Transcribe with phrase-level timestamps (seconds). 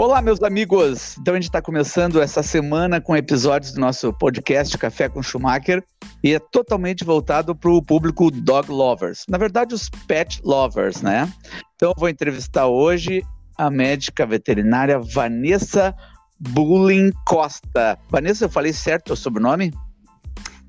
[0.00, 1.18] Olá, meus amigos!
[1.18, 5.84] Então a gente está começando essa semana com episódios do nosso podcast Café com Schumacher
[6.22, 9.24] e é totalmente voltado para o público dog lovers.
[9.28, 11.28] Na verdade, os pet lovers, né?
[11.74, 13.24] Então eu vou entrevistar hoje
[13.58, 15.92] a médica veterinária Vanessa
[16.38, 17.98] Bulling Costa.
[18.08, 19.74] Vanessa, eu falei certo o sobrenome?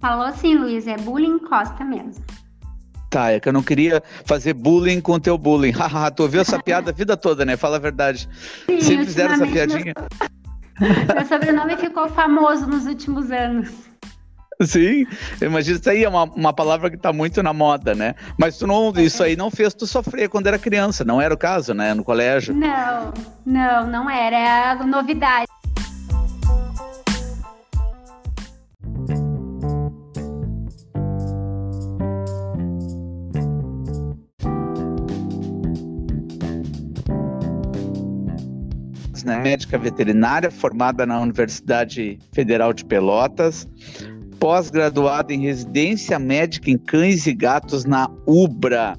[0.02, 2.26] Falou sim, Luiz, é Bulling Costa mesmo.
[3.10, 5.72] Tá, é que eu não queria fazer bullying com o teu bullying.
[5.74, 7.58] Haha, tu ouviu essa piada a vida toda, né?
[7.58, 8.30] Fala a verdade.
[8.66, 9.94] Sim, Sempre fizeram essa piadinha.
[10.80, 10.90] Meu...
[11.16, 13.90] meu sobrenome ficou famoso nos últimos anos.
[14.62, 15.06] Sim,
[15.42, 18.14] imagina, isso aí é uma, uma palavra que está muito na moda, né?
[18.38, 21.38] Mas tu não, isso aí não fez tu sofrer quando era criança, não era o
[21.38, 21.94] caso, né?
[21.94, 22.54] No colégio.
[22.54, 23.14] Não,
[23.46, 25.48] não, não era, é a novidade.
[39.30, 39.42] Né?
[39.42, 43.68] Médica veterinária, formada na Universidade Federal de Pelotas,
[44.40, 48.98] pós-graduada em residência médica em cães e gatos na UBRA.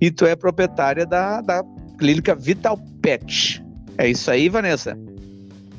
[0.00, 1.62] E tu é proprietária da, da
[1.98, 3.62] clínica Vital Pet.
[3.98, 4.98] É isso aí, Vanessa?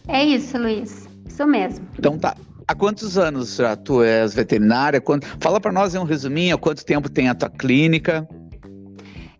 [0.08, 1.08] É isso, Luiz.
[1.28, 1.88] Isso mesmo.
[1.98, 2.36] Então tá.
[2.68, 5.02] Há quantos anos já tu és veterinária?
[5.02, 5.28] Quanto...
[5.40, 8.28] Fala para nós em um resuminho, há quanto tempo tem a tua clínica?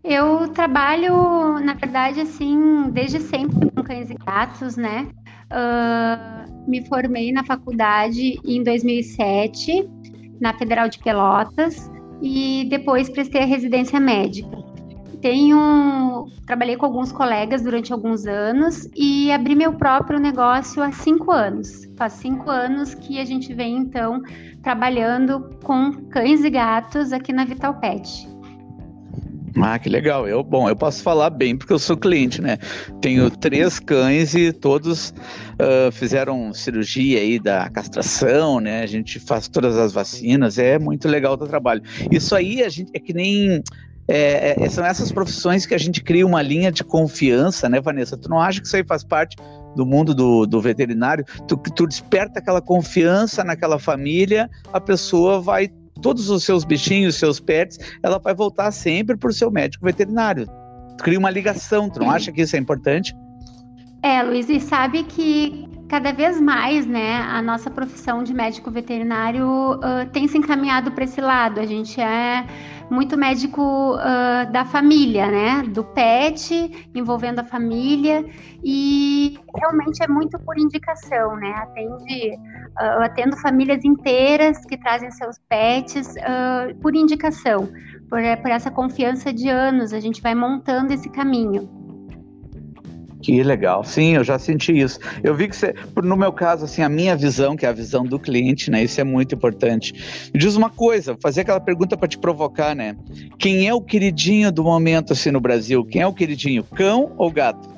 [0.04, 5.06] Eu trabalho, na verdade, assim, desde sempre com cães e gatos, né?
[5.52, 9.88] Uh, me formei na faculdade em 2007,
[10.40, 11.88] na Federal de Pelotas,
[12.20, 14.50] e depois prestei a residência médica.
[15.20, 21.30] Tenho, trabalhei com alguns colegas durante alguns anos e abri meu próprio negócio há cinco
[21.30, 21.88] anos.
[21.96, 24.20] Faz cinco anos que a gente vem, então,
[24.64, 28.31] trabalhando com cães e gatos aqui na Vital Pet.
[29.60, 30.26] Ah, que legal.
[30.26, 32.58] Eu, bom, eu posso falar bem porque eu sou cliente, né?
[33.00, 38.82] Tenho três cães e todos uh, fizeram cirurgia aí da castração, né?
[38.82, 41.82] A gente faz todas as vacinas, é muito legal o trabalho.
[42.10, 43.62] Isso aí a gente é que nem
[44.08, 48.16] é, é, são essas profissões que a gente cria uma linha de confiança, né, Vanessa?
[48.16, 49.36] Tu não acha que isso aí faz parte
[49.76, 51.24] do mundo do, do veterinário?
[51.46, 55.70] Tu, tu desperta aquela confiança naquela família, a pessoa vai
[56.02, 60.46] todos os seus bichinhos, seus pets, ela vai voltar sempre para o seu médico veterinário.
[60.98, 63.14] Cria uma ligação, tu não acha que isso é importante?
[64.02, 69.46] É, Luiz, e sabe que cada vez mais, né, a nossa profissão de médico veterinário
[69.46, 71.60] uh, tem se encaminhado para esse lado.
[71.60, 72.44] A gente é
[72.92, 78.24] muito médico uh, da família, né, do pet, envolvendo a família,
[78.62, 82.30] e realmente é muito por indicação, né, atende,
[82.80, 86.14] uh, atendo famílias inteiras que trazem seus pets
[86.80, 87.68] por indicação,
[88.08, 91.81] por, por essa confiança de anos, a gente vai montando esse caminho.
[93.22, 93.84] Que legal.
[93.84, 94.98] Sim, eu já senti isso.
[95.22, 98.04] Eu vi que você, no meu caso, assim, a minha visão, que é a visão
[98.04, 98.82] do cliente, né?
[98.82, 100.30] Isso é muito importante.
[100.34, 102.96] Me diz uma coisa, fazer aquela pergunta para te provocar, né?
[103.38, 105.84] Quem é o queridinho do momento assim no Brasil?
[105.84, 107.68] Quem é o queridinho, cão ou gato?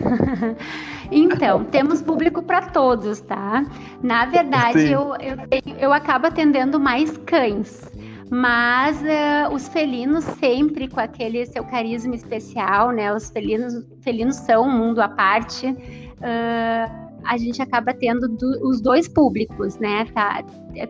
[1.12, 3.66] Então, temos público para todos, tá?
[4.00, 7.90] Na verdade, eu, eu, eu acabo atendendo mais cães
[8.30, 13.12] mas uh, os felinos sempre com aquele seu carisma especial, né?
[13.12, 15.66] Os felinos, felinos são um mundo à parte.
[15.66, 20.06] Uh, a gente acaba tendo do, os dois públicos, né?
[20.14, 20.44] Tá,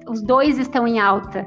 [0.07, 1.47] os dois estão em alta.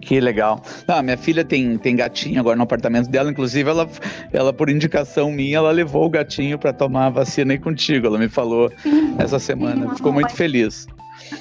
[0.00, 0.60] Que legal.
[0.88, 3.88] Ah, minha filha tem, tem gatinho agora no apartamento dela, inclusive ela,
[4.32, 8.06] ela por indicação minha, ela levou o gatinho para tomar a vacina aí contigo.
[8.06, 10.88] Ela me falou sim, essa semana, sim, ficou muito feliz.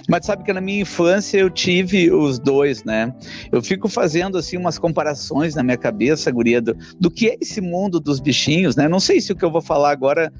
[0.08, 3.14] Mas sabe que na minha infância eu tive os dois, né?
[3.52, 7.62] Eu fico fazendo assim umas comparações na minha cabeça, guria, do, do que é esse
[7.62, 8.88] mundo dos bichinhos, né?
[8.88, 10.32] Não sei se o que eu vou falar agora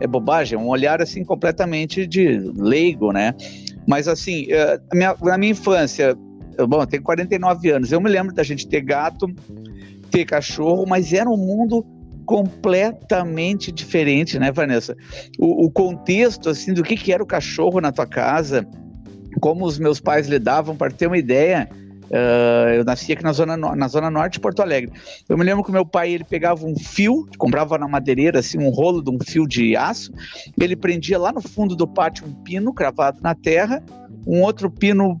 [0.00, 3.34] é bobagem, é um olhar assim completamente de leigo, né?
[3.86, 6.16] Mas assim, eh, minha, na minha infância,
[6.68, 9.26] bom, eu tenho 49 anos, eu me lembro da gente ter gato,
[10.10, 11.84] ter cachorro, mas era um mundo
[12.26, 14.96] completamente diferente, né, Vanessa?
[15.38, 18.66] O, o contexto, assim, do que, que era o cachorro na tua casa,
[19.40, 21.68] como os meus pais lidavam, para ter uma ideia,
[22.06, 24.92] uh, eu nasci aqui na zona, na zona norte de Porto Alegre.
[25.28, 28.70] Eu me lembro que meu pai ele pegava um fio, comprava na madeireira assim um
[28.70, 30.12] rolo de um fio de aço,
[30.60, 33.82] ele prendia lá no fundo do pátio um pino cravado na terra,
[34.26, 35.16] um outro pino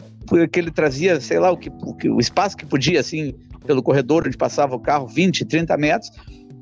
[0.50, 3.32] que ele trazia, sei lá o que, o, que, o espaço que podia assim
[3.64, 6.10] pelo corredor onde passava o carro, 20, 30 metros,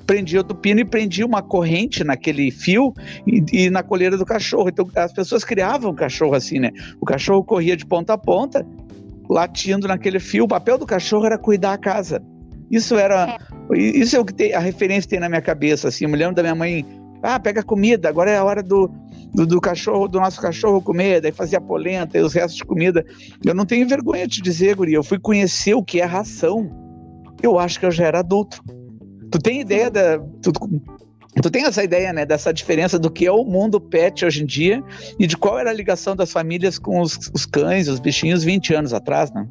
[0.05, 2.93] prendia outro pino e prendia uma corrente naquele fio
[3.25, 4.69] e, e, na coleira do cachorro.
[4.69, 6.71] Então as pessoas criavam o cachorro assim, né?
[7.01, 8.65] O cachorro corria de ponta a ponta,
[9.29, 10.45] latindo naquele fio.
[10.45, 12.21] O papel do cachorro era cuidar a casa.
[12.69, 13.37] Isso era,
[13.71, 13.77] é.
[13.77, 15.87] isso é o que tem, a referência que tem na minha cabeça.
[15.87, 16.85] Assim, eu me lembro da minha mãe
[17.21, 18.89] Ah, pega comida, agora é a hora do,
[19.33, 23.03] do, do, cachorro, do nosso cachorro comer, daí fazia polenta e os restos de comida.
[23.43, 26.69] Eu não tenho vergonha de dizer, Guri, eu fui conhecer o que é ração.
[27.41, 28.61] Eu acho que eu já era adulto.
[29.31, 30.19] Tu tem ideia da.
[30.41, 30.51] Tu,
[31.41, 34.45] tu tem essa ideia, né, dessa diferença do que é o mundo pet hoje em
[34.45, 34.83] dia
[35.19, 38.73] e de qual era a ligação das famílias com os, os cães, os bichinhos 20
[38.73, 39.47] anos atrás, né?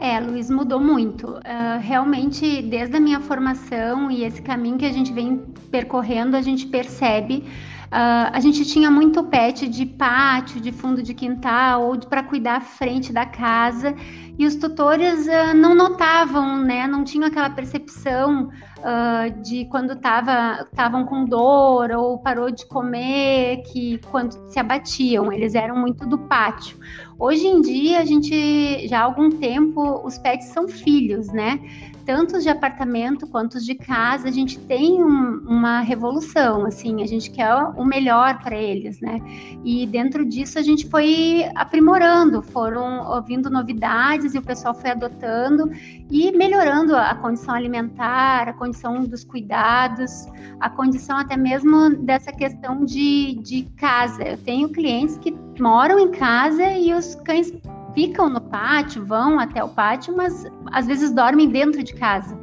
[0.00, 1.26] É, Luiz, mudou muito.
[1.26, 5.38] Uh, realmente, desde a minha formação e esse caminho que a gente vem
[5.70, 7.44] percorrendo, a gente percebe
[7.88, 12.56] Uh, a gente tinha muito pet de pátio, de fundo de quintal ou para cuidar
[12.56, 13.94] a frente da casa
[14.38, 16.86] e os tutores uh, não notavam, né?
[16.86, 23.98] Não tinham aquela percepção uh, de quando estavam com dor ou parou de comer, que
[24.10, 26.78] quando se abatiam, eles eram muito do pátio.
[27.18, 31.58] Hoje em dia, a gente já há algum tempo os pets são filhos, né?
[32.08, 37.30] Tanto de apartamento quanto de casa, a gente tem um, uma revolução, assim, a gente
[37.30, 39.20] quer o melhor para eles, né?
[39.62, 45.70] E dentro disso a gente foi aprimorando, foram ouvindo novidades e o pessoal foi adotando
[46.10, 50.24] e melhorando a condição alimentar, a condição dos cuidados,
[50.60, 54.22] a condição até mesmo dessa questão de, de casa.
[54.22, 57.52] Eu tenho clientes que moram em casa e os cães
[57.94, 62.38] ficam no pátio, vão até o pátio, mas às vezes dormem dentro de casa.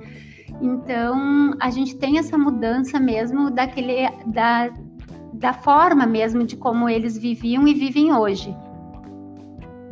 [0.62, 4.70] Então, a gente tem essa mudança mesmo daquele da,
[5.34, 8.56] da forma mesmo de como eles viviam e vivem hoje.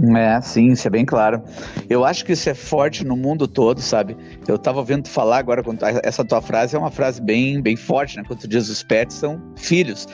[0.02, 1.42] É, sim, isso é bem claro.
[1.90, 4.18] Eu acho que isso é forte no mundo todo, sabe?
[4.48, 5.64] Eu tava ouvindo tu falar agora,
[6.04, 8.24] essa tua frase é uma frase bem, bem forte, né?
[8.26, 10.08] Quando tu diz os pets são filhos.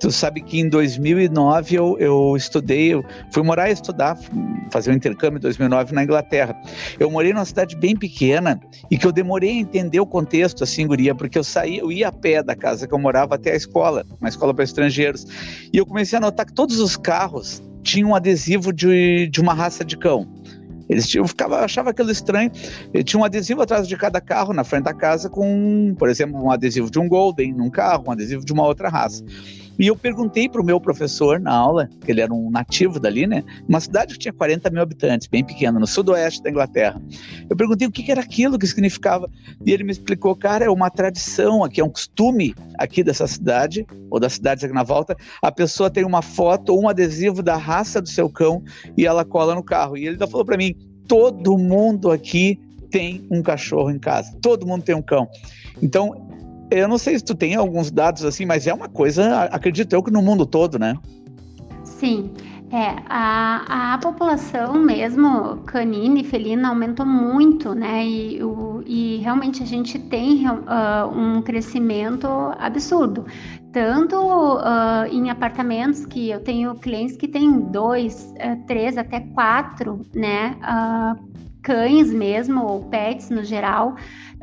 [0.00, 4.18] Tu sabe que em 2009 eu, eu estudei, eu fui morar e estudar,
[4.72, 6.56] fazer um intercâmbio em 2009 na Inglaterra.
[6.98, 8.58] Eu morei numa cidade bem pequena
[8.90, 12.08] e que eu demorei a entender o contexto, assim, guria, porque eu saí, eu ia
[12.08, 15.26] a pé da casa que eu morava até a escola, uma escola para estrangeiros.
[15.72, 19.54] E eu comecei a notar que todos os carros tinham um adesivo de, de uma
[19.54, 20.26] raça de cão.
[20.88, 22.50] Eles tinham, ficava, achava aquilo estranho.
[23.04, 26.50] tinha um adesivo atrás de cada carro, na frente da casa, com, por exemplo, um
[26.50, 29.24] adesivo de um Golden num carro, um adesivo de uma outra raça.
[29.80, 33.26] E eu perguntei para o meu professor na aula, que ele era um nativo dali,
[33.26, 33.42] né?
[33.66, 37.00] Uma cidade que tinha 40 mil habitantes, bem pequena, no sudoeste da Inglaterra.
[37.48, 39.26] Eu perguntei o que, era aquilo, que significava.
[39.64, 43.86] E ele me explicou, cara, é uma tradição aqui, é um costume aqui dessa cidade,
[44.10, 45.16] ou das cidades aqui na volta.
[45.40, 48.62] A pessoa tem uma foto ou um adesivo da raça do seu cão
[48.98, 49.96] e ela cola no carro.
[49.96, 50.74] E ele falou para mim:
[51.08, 52.60] todo mundo aqui
[52.90, 55.26] tem um cachorro em casa, todo mundo tem um cão.
[55.82, 56.29] Então,
[56.70, 60.02] eu não sei se tu tem alguns dados assim, mas é uma coisa, acredito eu,
[60.02, 60.96] que no mundo todo, né?
[61.84, 62.32] Sim.
[62.72, 68.06] É, a, a população mesmo canina e felina aumentou muito, né?
[68.06, 70.60] E, o, e realmente a gente tem uh,
[71.12, 72.28] um crescimento
[72.60, 73.26] absurdo.
[73.72, 80.02] Tanto uh, em apartamentos que eu tenho clientes que têm dois, uh, três, até quatro,
[80.14, 80.56] né?
[81.62, 83.94] Cães mesmo, ou pets no geral,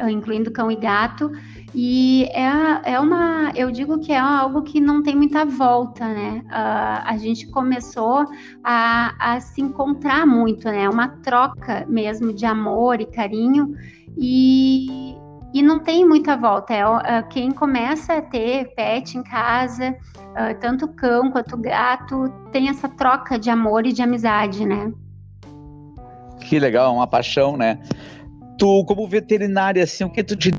[0.09, 1.31] incluindo cão e gato.
[1.73, 6.41] E é, é uma, eu digo que é algo que não tem muita volta, né?
[6.45, 8.25] Uh, a gente começou
[8.63, 10.89] a, a se encontrar muito, né?
[10.89, 13.75] Uma troca mesmo de amor e carinho
[14.17, 15.15] e,
[15.53, 16.73] e não tem muita volta.
[16.73, 22.69] É, uh, quem começa a ter pet em casa, uh, tanto cão quanto gato, tem
[22.69, 24.91] essa troca de amor e de amizade, né?
[26.47, 27.77] Que legal, uma paixão, né?
[28.57, 30.51] Tu, como veterinária, assim, o que tu te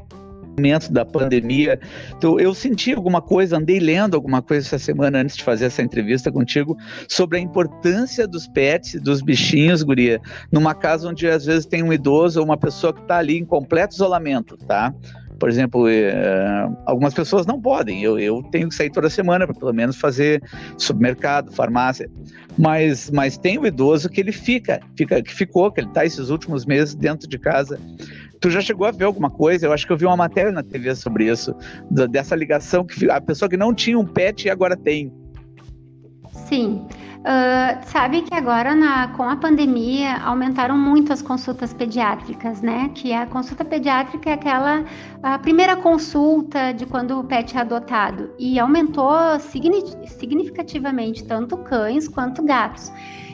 [0.58, 1.78] momento da pandemia.
[2.16, 5.82] Então, eu senti alguma coisa, andei lendo alguma coisa essa semana antes de fazer essa
[5.82, 6.76] entrevista contigo
[7.08, 11.92] sobre a importância dos pets, dos bichinhos, guria, numa casa onde às vezes tem um
[11.92, 14.92] idoso ou uma pessoa que está ali em completo isolamento, tá?
[15.38, 18.02] Por exemplo, é, algumas pessoas não podem.
[18.02, 20.42] Eu, eu tenho que sair toda semana para pelo menos fazer
[20.76, 22.10] supermercado, farmácia.
[22.58, 26.28] Mas, mas tem o idoso que ele fica, fica que ficou, que ele está esses
[26.28, 27.80] últimos meses dentro de casa.
[28.40, 29.66] Tu já chegou a ver alguma coisa?
[29.66, 31.54] Eu acho que eu vi uma matéria na TV sobre isso,
[32.10, 35.12] dessa ligação que a pessoa que não tinha um pet e agora tem.
[36.46, 36.86] Sim.
[37.18, 42.90] Uh, sabe que agora na, com a pandemia aumentaram muito as consultas pediátricas, né?
[42.94, 44.84] Que a consulta pediátrica é aquela
[45.22, 52.42] a primeira consulta de quando o pet é adotado e aumentou significativamente tanto cães quanto
[52.42, 52.90] gatos.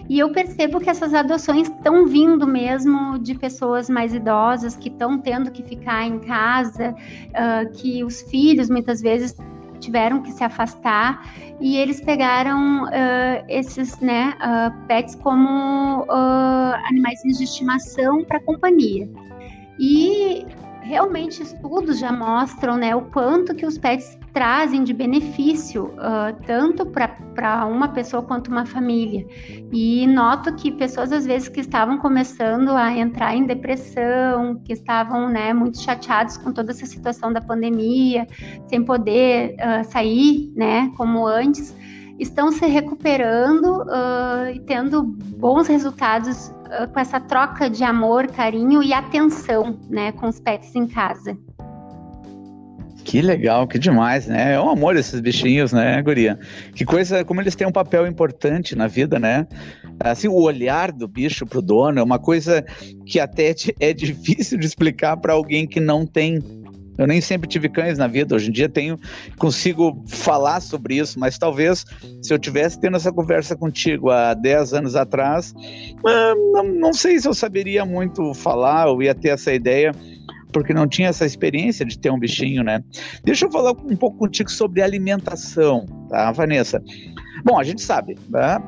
[0.09, 5.19] E eu percebo que essas adoções estão vindo mesmo de pessoas mais idosas que estão
[5.19, 6.95] tendo que ficar em casa,
[7.31, 9.35] uh, que os filhos muitas vezes
[9.81, 11.25] tiveram que se afastar
[11.61, 19.09] e eles pegaram uh, esses né, uh, pets como uh, animais de estimação para companhia.
[19.79, 20.47] E
[20.83, 26.85] realmente estudos já mostram né, o quanto que os pets trazem de benefício uh, tanto
[26.85, 29.25] para uma pessoa quanto uma família.
[29.73, 35.29] E noto que pessoas às vezes que estavam começando a entrar em depressão, que estavam
[35.29, 38.27] né, muito chateados com toda essa situação da pandemia,
[38.67, 41.75] sem poder uh, sair, né, como antes,
[42.19, 46.53] estão se recuperando uh, e tendo bons resultados
[46.93, 51.39] com essa troca de amor, carinho e atenção, né, com os pets em casa.
[53.05, 54.55] Que legal, que demais, né?
[54.55, 56.39] É um amor esses bichinhos, né, Guria?
[56.75, 59.47] Que coisa, como eles têm um papel importante na vida, né?
[60.01, 62.65] Assim, o olhar do bicho pro dono é uma coisa
[63.07, 66.43] que até é difícil de explicar para alguém que não tem
[66.97, 68.99] eu nem sempre tive cães na vida, hoje em dia tenho,
[69.37, 71.85] consigo falar sobre isso, mas talvez
[72.23, 75.53] se eu tivesse tendo essa conversa contigo há 10 anos atrás,
[76.07, 79.93] ah, não, não sei se eu saberia muito falar ou ia ter essa ideia,
[80.55, 82.81] porque não tinha essa experiência de ter um bichinho, né?
[83.25, 86.81] Deixa eu falar um pouco contigo sobre alimentação, tá, Vanessa?
[87.45, 88.59] Bom, a gente sabe, né?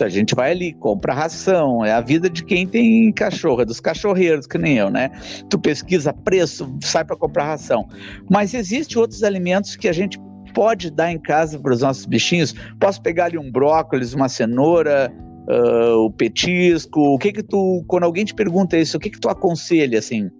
[0.00, 3.80] A gente vai ali, compra ração, é a vida de quem tem cachorro, é dos
[3.80, 5.10] cachorreiros, que nem eu, né?
[5.48, 7.88] Tu pesquisa preço, sai para comprar ração.
[8.30, 10.18] Mas existem outros alimentos que a gente
[10.54, 12.54] pode dar em casa para os nossos bichinhos.
[12.80, 15.12] Posso pegar ali um brócolis, uma cenoura,
[15.48, 17.00] uh, o petisco.
[17.00, 20.30] O que que tu, quando alguém te pergunta isso, o que que tu aconselha assim?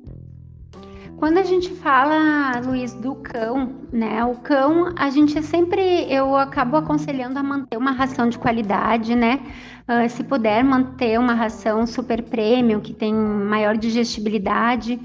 [1.18, 4.24] Quando a gente fala, Luiz, do cão, né?
[4.24, 9.40] O cão, a gente sempre, eu acabo aconselhando a manter uma ração de qualidade, né?
[9.88, 15.00] Uh, se puder manter uma ração super premium, que tem maior digestibilidade.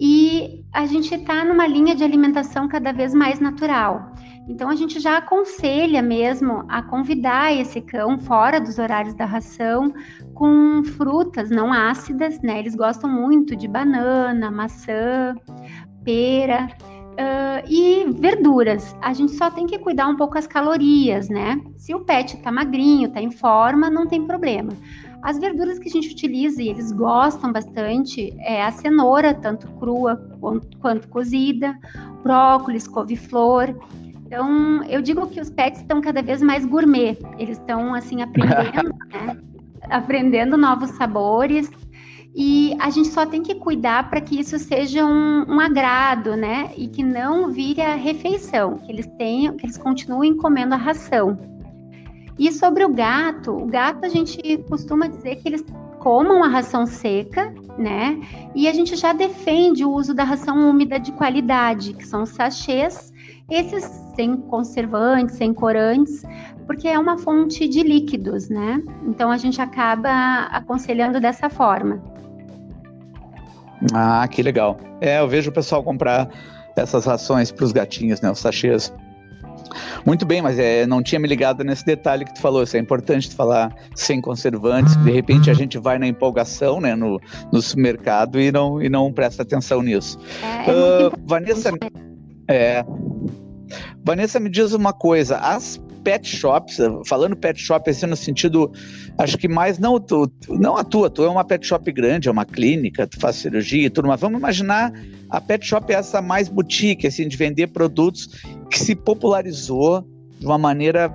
[0.00, 4.14] E a gente está numa linha de alimentação cada vez mais natural.
[4.48, 9.92] Então a gente já aconselha mesmo a convidar esse cão fora dos horários da ração
[10.40, 12.60] com frutas não ácidas, né?
[12.60, 15.36] Eles gostam muito de banana, maçã,
[16.02, 16.66] pera
[17.10, 18.96] uh, e verduras.
[19.02, 21.60] A gente só tem que cuidar um pouco as calorias, né?
[21.76, 24.72] Se o pet tá magrinho, tá em forma, não tem problema.
[25.22, 30.16] As verduras que a gente utiliza e eles gostam bastante é a cenoura, tanto crua
[30.40, 31.78] quanto, quanto cozida,
[32.22, 33.78] brócolis, couve-flor.
[34.24, 37.18] Então, eu digo que os pets estão cada vez mais gourmet.
[37.38, 39.49] Eles estão, assim, aprendendo, né?
[39.88, 41.70] Aprendendo novos sabores.
[42.34, 46.70] E a gente só tem que cuidar para que isso seja um, um, agrado, né?
[46.76, 51.36] E que não vire a refeição, que eles tenham, que eles continuem comendo a ração.
[52.38, 55.64] E sobre o gato, o gato a gente costuma dizer que eles
[55.98, 58.20] comam a ração seca, né?
[58.54, 63.12] E a gente já defende o uso da ração úmida de qualidade, que são sachês
[63.50, 66.22] esses sem conservantes, sem corantes,
[66.66, 68.82] porque é uma fonte de líquidos, né?
[69.06, 72.02] Então a gente acaba aconselhando dessa forma.
[73.92, 74.78] Ah, que legal.
[75.00, 76.28] É, eu vejo o pessoal comprar
[76.76, 78.30] essas rações para os gatinhos, né?
[78.30, 78.92] Os sachês.
[80.04, 82.62] Muito bem, mas é, não tinha me ligado nesse detalhe que tu falou.
[82.62, 84.96] Isso é importante tu falar sem conservantes.
[84.96, 87.20] De repente a gente vai na empolgação, né, no,
[87.52, 90.18] no supermercado e não, e não presta atenção nisso.
[90.42, 91.70] É, é uh, Vanessa,
[92.48, 92.84] é,
[94.04, 98.72] Vanessa, me diz uma coisa: as pet shops, falando pet shop assim no sentido,
[99.18, 102.32] acho que mais não tu, não a tua, tu é uma pet shop grande, é
[102.32, 104.92] uma clínica, tu faz cirurgia e tudo, mas vamos imaginar
[105.28, 108.28] a pet shop é essa mais boutique, assim, de vender produtos
[108.70, 110.04] que se popularizou
[110.38, 111.08] de uma maneira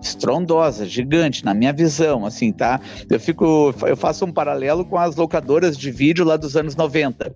[0.00, 2.80] estrondosa, gigante, na minha visão, assim, tá?
[3.08, 7.34] Eu fico, eu faço um paralelo com as locadoras de vídeo lá dos anos 90.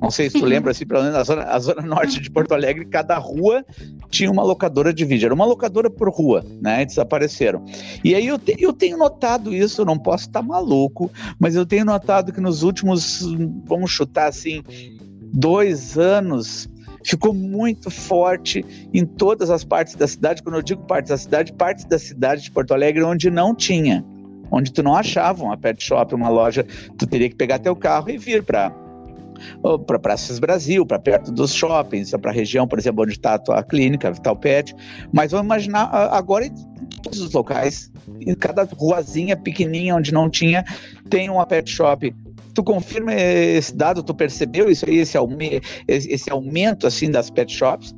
[0.00, 2.52] Não sei se tu lembra, assim, pelo menos na zona, a zona norte de Porto
[2.52, 3.64] Alegre, cada rua
[4.10, 5.26] tinha uma locadora de vídeo.
[5.26, 6.82] Era uma locadora por rua, né?
[6.82, 7.64] E desapareceram.
[8.04, 11.84] E aí eu, te, eu tenho notado isso, não posso estar maluco, mas eu tenho
[11.84, 13.22] notado que nos últimos,
[13.64, 14.62] vamos chutar assim,
[15.32, 16.68] dois anos,
[17.04, 20.42] ficou muito forte em todas as partes da cidade.
[20.42, 24.04] Quando eu digo partes da cidade, partes da cidade de Porto Alegre onde não tinha,
[24.50, 26.64] onde tu não achava uma pet shop, uma loja,
[26.98, 28.72] tu teria que pegar teu carro e vir para
[29.86, 33.38] para Praças Brasil, para perto dos shoppings, para a região, por exemplo, onde está a
[33.38, 34.74] tua clínica, Vital Pet.
[35.12, 36.54] Mas vamos imaginar agora em
[37.02, 37.90] todos os locais,
[38.20, 40.64] em cada ruazinha pequenininha onde não tinha,
[41.10, 42.14] tem uma pet shop
[42.54, 44.02] Tu confirma esse dado?
[44.02, 45.18] Tu percebeu isso aí, esse,
[45.88, 47.94] esse aumento assim das pet shops?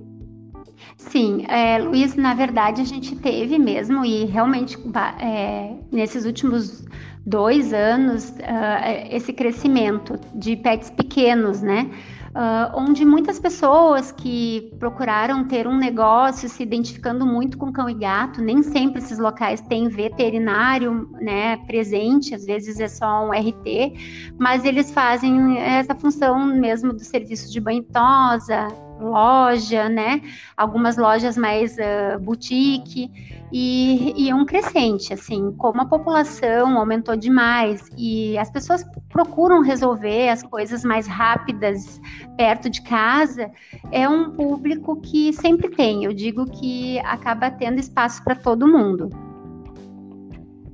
[0.97, 4.79] Sim, é, Luiz, na verdade a gente teve mesmo e realmente
[5.21, 6.85] é, nesses últimos
[7.27, 11.91] dois anos uh, esse crescimento de pets pequenos, né?
[12.35, 17.95] Uh, onde muitas pessoas que procuraram ter um negócio se identificando muito com cão e
[17.95, 24.35] gato, nem sempre esses locais têm veterinário né, presente, às vezes é só um RT,
[24.39, 30.21] mas eles fazem essa função mesmo do serviço de banho tosa, loja, né?
[30.57, 33.11] Algumas lojas mais uh, boutique
[33.53, 40.29] e, e um crescente, assim, como a população aumentou demais e as pessoas procuram resolver
[40.29, 42.01] as coisas mais rápidas
[42.37, 43.51] perto de casa,
[43.93, 46.05] é um público que sempre tem.
[46.05, 49.11] Eu digo que acaba tendo espaço para todo mundo.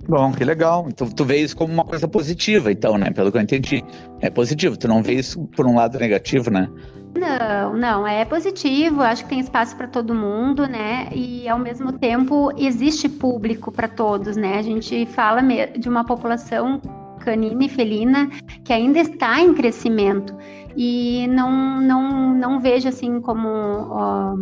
[0.09, 0.87] Bom, que legal.
[0.89, 3.11] Então tu vê isso como uma coisa positiva, então, né?
[3.11, 3.85] Pelo que eu entendi.
[4.21, 6.69] É positivo, tu não vê isso por um lado negativo, né?
[7.15, 11.09] Não, não, é positivo, acho que tem espaço para todo mundo, né?
[11.13, 14.59] E ao mesmo tempo existe público para todos, né?
[14.59, 15.43] A gente fala
[15.77, 16.81] de uma população
[17.21, 18.31] canina e felina
[18.65, 20.35] que ainda está em crescimento
[20.77, 24.37] e não não, não vejo assim como ó,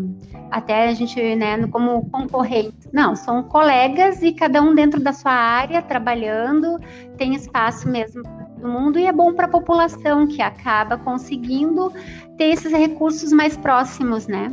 [0.51, 5.33] até a gente né como concorrente não são colegas e cada um dentro da sua
[5.33, 6.79] área trabalhando
[7.17, 8.23] tem espaço mesmo
[8.59, 11.93] do mundo e é bom para a população que acaba conseguindo
[12.37, 14.53] ter esses recursos mais próximos, né?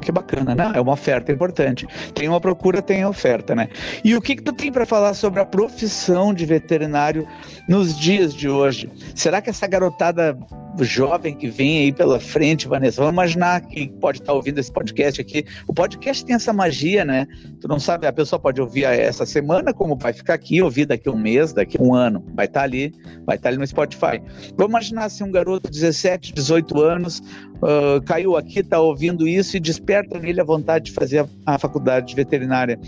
[0.00, 0.72] Que bacana, né?
[0.74, 1.86] É uma oferta importante.
[2.14, 3.68] Tem uma procura, tem oferta, né?
[4.02, 7.26] E o que, que tu tem para falar sobre a profissão de veterinário
[7.68, 8.90] nos dias de hoje?
[9.14, 10.38] Será que essa garotada
[10.78, 15.20] jovem que vem aí pela frente, Vanessa, vamos imaginar que pode estar ouvindo esse podcast
[15.20, 15.44] aqui.
[15.66, 17.26] O podcast tem essa magia, né?
[17.60, 21.08] Tu não sabe, a pessoa pode ouvir essa semana, como vai ficar aqui, ouvir daqui
[21.08, 22.24] um mês, daqui um ano.
[22.34, 22.94] Vai estar ali,
[23.26, 24.22] vai estar ali no Spotify.
[24.56, 27.20] Vamos imaginar se um garoto de 17, 18 anos
[27.56, 31.58] uh, caiu aqui, está ouvindo isso e desperta nele a vontade de fazer a, a
[31.58, 32.78] faculdade de veterinária.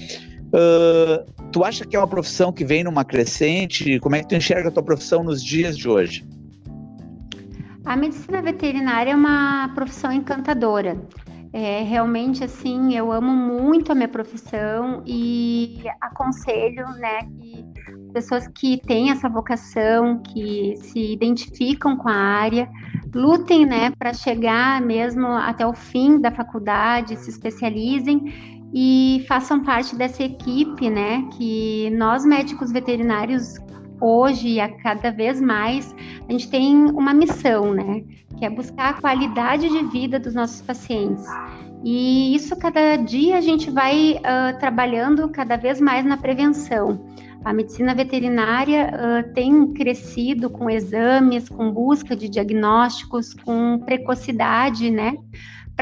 [0.48, 3.98] Uh, tu acha que é uma profissão que vem numa crescente?
[4.00, 6.24] Como é que tu enxerga a tua profissão nos dias de hoje?
[7.84, 11.00] A medicina veterinária é uma profissão encantadora.
[11.52, 17.64] É, realmente, assim, eu amo muito a minha profissão e aconselho, né, que
[18.12, 22.70] pessoas que têm essa vocação, que se identificam com a área,
[23.14, 28.32] lutem, né, para chegar mesmo até o fim da faculdade, se especializem
[28.72, 33.58] e façam parte dessa equipe, né, que nós médicos veterinários
[34.02, 35.94] hoje e a cada vez mais,
[36.28, 38.02] a gente tem uma missão, né?
[38.38, 41.24] Que é buscar a qualidade de vida dos nossos pacientes.
[41.84, 47.00] E isso cada dia a gente vai uh, trabalhando cada vez mais na prevenção.
[47.44, 55.16] A medicina veterinária uh, tem crescido com exames, com busca de diagnósticos, com precocidade, né?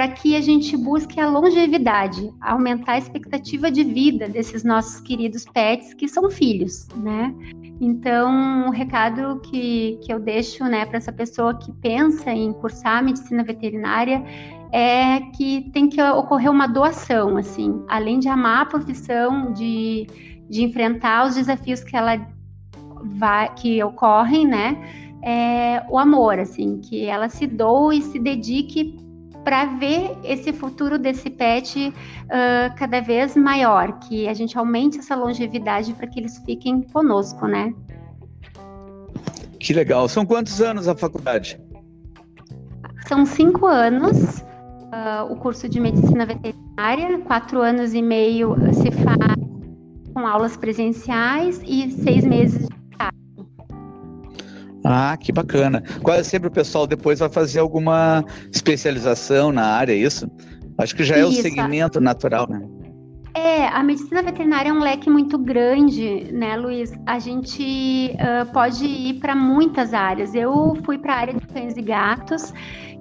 [0.00, 5.44] Para que a gente busque a longevidade, aumentar a expectativa de vida desses nossos queridos
[5.44, 7.34] pets que são filhos, né?
[7.78, 13.04] Então, o recado que, que eu deixo né, para essa pessoa que pensa em cursar
[13.04, 14.24] medicina veterinária
[14.72, 20.06] é que tem que ocorrer uma doação, assim, além de amar a profissão, de,
[20.48, 22.26] de enfrentar os desafios que ela
[23.18, 24.78] vai, que ocorrem, né?
[25.22, 28.98] É, o amor, assim, que ela se doe e se dedique
[29.44, 35.14] para ver esse futuro desse pet uh, cada vez maior, que a gente aumente essa
[35.14, 37.74] longevidade para que eles fiquem conosco, né?
[39.58, 40.08] Que legal.
[40.08, 41.60] São quantos anos a faculdade?
[43.06, 44.42] São cinco anos
[44.90, 49.40] uh, o curso de medicina veterinária, quatro anos e meio se faz
[50.12, 52.69] com aulas presenciais e seis meses
[54.84, 55.82] ah, que bacana.
[56.02, 60.30] Quase sempre o pessoal depois vai fazer alguma especialização na área, é isso?
[60.78, 61.38] Acho que já é isso.
[61.38, 62.60] o segmento natural, né?
[63.42, 66.92] É, a medicina veterinária é um leque muito grande, né, Luiz?
[67.06, 70.34] A gente uh, pode ir para muitas áreas.
[70.34, 72.52] Eu fui para a área de cães e gatos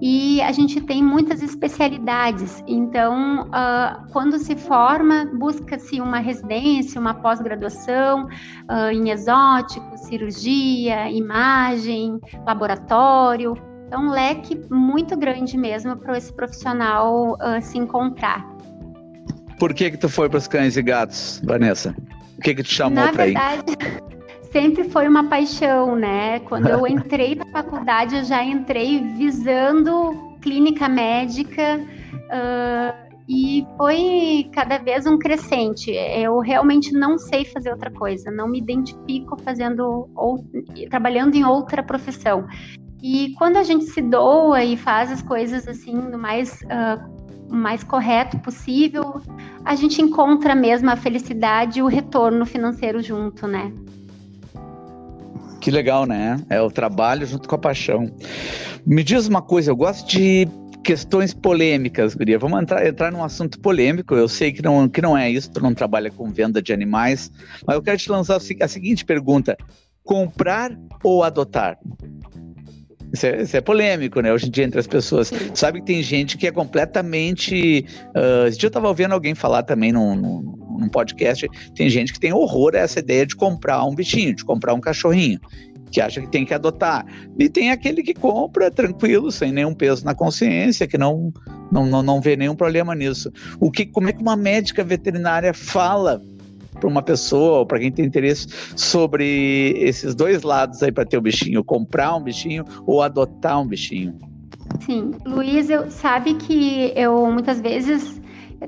[0.01, 2.63] e a gente tem muitas especialidades.
[2.65, 12.17] Então, uh, quando se forma, busca-se uma residência, uma pós-graduação uh, em exótico, cirurgia, imagem,
[12.47, 13.57] laboratório.
[13.87, 18.58] Então, um leque muito grande mesmo para esse profissional se encontrar.
[19.59, 21.93] Por que que tu foi para os cães e gatos, Vanessa?
[22.37, 23.33] O que que te chamou para ir?
[23.33, 23.77] Na verdade,
[24.51, 26.39] sempre foi uma paixão, né?
[26.39, 31.77] Quando eu entrei na faculdade, eu já entrei visando clínica médica
[32.13, 35.91] uh, e foi cada vez um crescente.
[35.91, 40.41] Eu realmente não sei fazer outra coisa, não me identifico fazendo ou
[40.89, 42.47] trabalhando em outra profissão.
[43.03, 47.18] E quando a gente se doa e faz as coisas assim do mais uh,
[47.49, 49.21] mais correto possível,
[49.65, 53.71] a gente encontra mesmo a felicidade e o retorno financeiro junto, né?
[55.59, 56.39] Que legal, né?
[56.49, 58.09] É o trabalho junto com a paixão.
[58.85, 60.47] Me diz uma coisa, eu gosto de
[60.83, 62.39] questões polêmicas, Guria.
[62.39, 64.15] Vamos entrar, entrar num assunto polêmico.
[64.15, 67.31] Eu sei que não, que não é isso, tu não trabalha com venda de animais,
[67.65, 69.57] mas eu quero te lançar a seguinte pergunta:
[70.03, 70.71] comprar
[71.03, 71.77] ou adotar?
[73.11, 74.31] Isso é, isso é, polêmico, né?
[74.31, 75.31] Hoje em dia, entre as pessoas.
[75.53, 77.85] Sabe que tem gente que é completamente.
[78.15, 80.41] Uh, esse dia eu estava ouvindo alguém falar também num, num,
[80.79, 81.47] num, podcast.
[81.75, 84.79] Tem gente que tem horror a essa ideia de comprar um bichinho, de comprar um
[84.79, 85.39] cachorrinho,
[85.91, 87.05] que acha que tem que adotar.
[87.37, 91.33] E tem aquele que compra tranquilo, sem nenhum peso na consciência, que não,
[91.71, 93.31] não, não, não vê nenhum problema nisso.
[93.59, 96.21] O que, como é que uma médica veterinária fala
[96.79, 101.17] para uma pessoa ou para quem tem interesse sobre esses dois lados aí para ter
[101.17, 104.17] o bichinho, comprar um bichinho ou adotar um bichinho.
[104.81, 108.21] Sim, Luiz, eu sabe que eu muitas vezes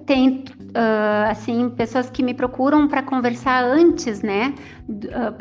[0.06, 4.54] tenho uh, assim pessoas que me procuram para conversar antes, né,
[4.90, 5.32] uh,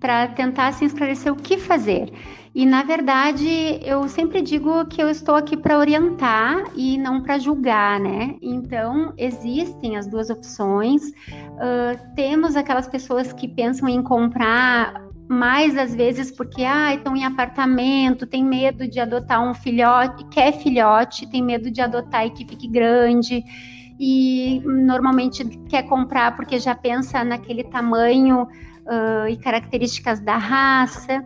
[0.00, 2.10] para tentar assim, esclarecer o que fazer.
[2.52, 7.38] E na verdade, eu sempre digo que eu estou aqui para orientar e não para
[7.38, 8.36] julgar, né?
[8.42, 11.10] Então, existem as duas opções.
[11.30, 17.24] Uh, temos aquelas pessoas que pensam em comprar mais às vezes porque ah, estão em
[17.24, 22.44] apartamento, tem medo de adotar um filhote, quer filhote, tem medo de adotar e que
[22.44, 23.44] fique grande.
[23.96, 31.24] E normalmente quer comprar porque já pensa naquele tamanho uh, e características da raça.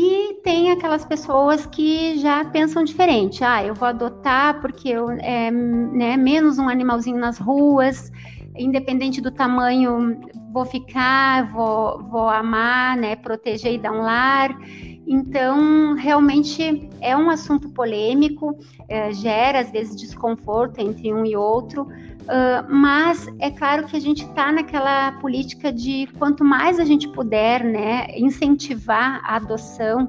[0.00, 3.42] E tem aquelas pessoas que já pensam diferente.
[3.42, 8.12] Ah, eu vou adotar porque eu, é né, menos um animalzinho nas ruas,
[8.56, 10.20] independente do tamanho,
[10.52, 14.56] vou ficar, vou, vou amar, né, proteger e dar um lar.
[15.04, 18.56] Então, realmente é um assunto polêmico,
[18.88, 21.88] é, gera às vezes desconforto entre um e outro,
[22.28, 27.08] uh, mas é claro que a gente está naquela política de quanto mais a gente
[27.08, 30.08] puder, né, incentivar a adoção,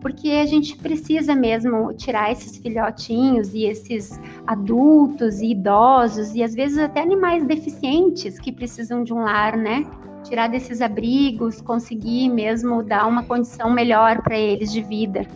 [0.00, 6.54] porque a gente precisa mesmo tirar esses filhotinhos e esses adultos e idosos e às
[6.54, 9.84] vezes até animais deficientes que precisam de um lar, né?
[10.28, 15.26] tirar desses abrigos, conseguir mesmo dar uma condição melhor para eles de vida.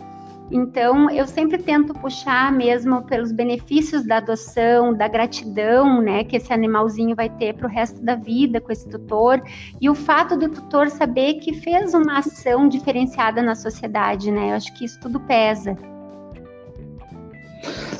[0.51, 6.51] Então, eu sempre tento puxar mesmo pelos benefícios da adoção, da gratidão, né, que esse
[6.51, 9.41] animalzinho vai ter para o resto da vida com esse tutor,
[9.79, 14.51] e o fato do tutor saber que fez uma ação diferenciada na sociedade, né?
[14.51, 15.77] Eu acho que isso tudo pesa.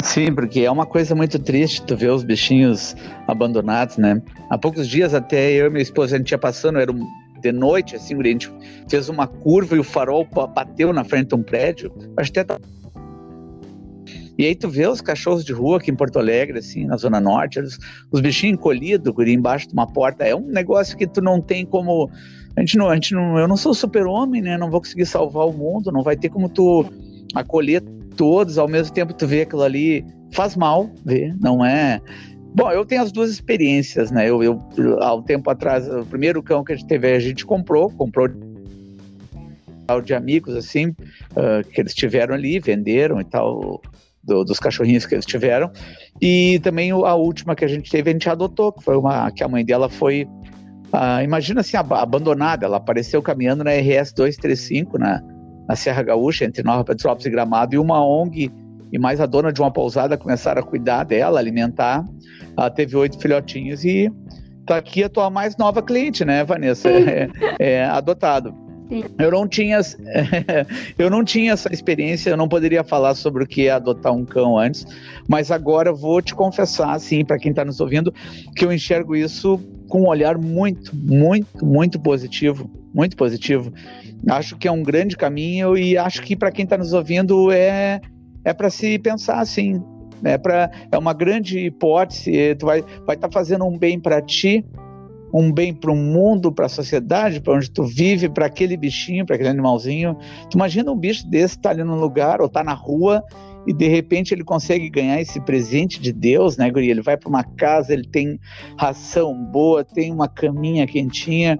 [0.03, 2.95] Sim, porque é uma coisa muito triste tu ver os bichinhos
[3.27, 4.21] abandonados, né?
[4.49, 6.91] Há poucos dias até eu e minha esposa, a gente ia passando, era
[7.41, 8.51] de noite, assim, a gente
[8.89, 11.91] fez uma curva e o farol bateu na frente de um prédio.
[12.17, 12.61] Acho que até tá
[14.41, 17.19] e aí tu vê os cachorros de rua aqui em Porto Alegre, assim, na Zona
[17.19, 17.77] Norte, os,
[18.11, 20.23] os bichinhos encolhidos, guri, embaixo de uma porta.
[20.23, 22.09] É um negócio que tu não tem como.
[22.55, 24.57] A gente não, a gente não, eu não sou super-homem, né?
[24.57, 26.85] Não vou conseguir salvar o mundo, não vai ter como tu
[27.35, 27.83] acolher
[28.17, 32.01] todos, ao mesmo tempo tu vê aquilo ali, faz mal ver, não é.
[32.53, 34.29] Bom, eu tenho as duas experiências, né?
[34.29, 34.61] Eu, eu
[35.01, 38.27] há um tempo atrás, o primeiro cão que a gente teve, a gente comprou, comprou
[40.03, 43.81] de amigos, assim, uh, que eles tiveram ali, venderam e tal,
[44.23, 45.71] do, dos cachorrinhos que eles tiveram.
[46.21, 49.43] E também a última que a gente teve, a gente adotou, que foi uma que
[49.43, 50.25] a mãe dela foi,
[50.93, 52.65] uh, imagina assim, abandonada.
[52.65, 55.21] Ela apareceu caminhando na RS 235, na,
[55.67, 58.51] na Serra Gaúcha, entre Nova Petrópolis e Gramado, e uma ONG
[58.91, 62.05] e mais a dona de uma pousada começaram a cuidar dela, alimentar.
[62.57, 64.11] Ela teve oito filhotinhos e
[64.65, 66.89] tá aqui a tua mais nova cliente, né, Vanessa?
[66.89, 68.53] É, é adotado.
[69.17, 69.79] Eu não tinha,
[70.99, 74.25] eu não tinha essa experiência, eu não poderia falar sobre o que é adotar um
[74.25, 74.85] cão antes,
[75.29, 78.13] mas agora vou te confessar, assim, para quem está nos ouvindo,
[78.53, 83.71] que eu enxergo isso com um olhar muito, muito, muito positivo, muito positivo.
[84.29, 87.99] Acho que é um grande caminho e acho que para quem está nos ouvindo é,
[88.43, 89.81] é para se pensar assim.
[90.23, 94.21] É, pra, é uma grande hipótese, tu vai estar vai tá fazendo um bem para
[94.21, 94.63] ti,
[95.33, 99.25] um bem para o mundo, para a sociedade, para onde tu vive, para aquele bichinho,
[99.25, 100.15] para aquele animalzinho.
[100.49, 103.23] Tu imagina um bicho desse tá ali num lugar ou tá na rua
[103.65, 106.89] e de repente ele consegue ganhar esse presente de Deus, né, Guri?
[106.89, 108.39] Ele vai para uma casa, ele tem
[108.77, 111.57] ração boa, tem uma caminha quentinha.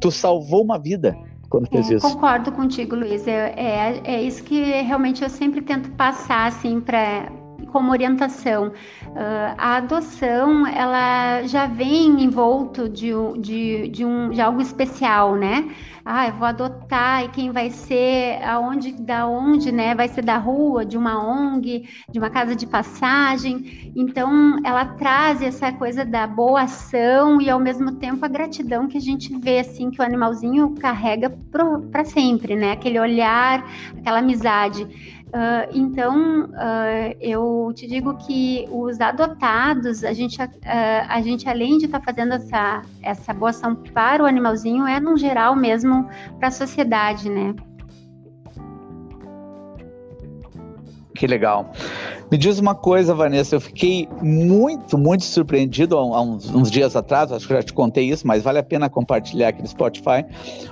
[0.00, 1.16] Tu salvou uma vida
[1.52, 2.08] quando fez é, isso.
[2.08, 3.28] Concordo contigo, Luiz.
[3.28, 7.30] É, é, é, isso que realmente eu sempre tento passar, assim, para
[7.72, 8.68] como orientação.
[8.68, 15.68] Uh, a adoção, ela já vem envolto de, de, de, um, de algo especial, né?
[16.04, 19.94] ah, eu vou adotar e quem vai ser, aonde, da onde, né?
[19.94, 23.92] Vai ser da rua, de uma ONG, de uma casa de passagem.
[23.94, 28.98] Então, ela traz essa coisa da boa ação e ao mesmo tempo a gratidão que
[28.98, 31.30] a gente vê assim que o animalzinho carrega
[31.90, 32.72] para sempre, né?
[32.72, 33.64] Aquele olhar,
[33.96, 35.21] aquela amizade.
[35.32, 40.48] Uh, então, uh, eu te digo que os adotados, a gente, uh,
[41.08, 45.00] a gente além de estar tá fazendo essa, essa boa ação para o animalzinho, é
[45.00, 46.06] no geral mesmo
[46.38, 47.54] para a sociedade, né?
[51.14, 51.70] Que legal.
[52.30, 57.30] Me diz uma coisa, Vanessa, eu fiquei muito, muito surpreendido há, uns, uns, dias atrás,
[57.30, 60.24] acho que já te contei isso, mas vale a pena compartilhar aqui no Spotify,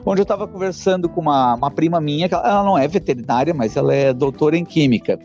[0.04, 3.52] onde eu estava conversando com uma, uma prima minha, que ela, ela não é veterinária,
[3.52, 5.18] mas ela é doutora em química.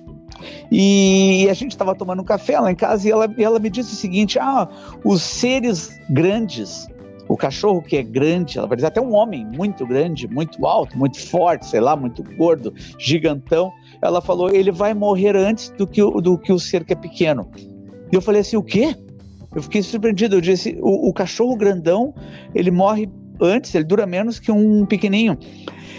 [0.72, 3.94] E a gente estava tomando um café lá em casa e ela, ela me disse
[3.94, 4.68] o seguinte: ah,
[5.04, 6.88] os seres grandes,
[7.28, 10.98] o cachorro que é grande, ela vai dizer até um homem muito grande, muito alto,
[10.98, 16.02] muito forte, sei lá, muito gordo, gigantão, ela falou, ele vai morrer antes do que,
[16.02, 17.50] o, do que o ser que é pequeno.
[18.12, 18.96] E eu falei assim, o quê?
[19.56, 20.36] Eu fiquei surpreendido.
[20.36, 22.14] Eu disse, o, o cachorro grandão,
[22.54, 25.38] ele morre antes, ele dura menos que um pequenininho.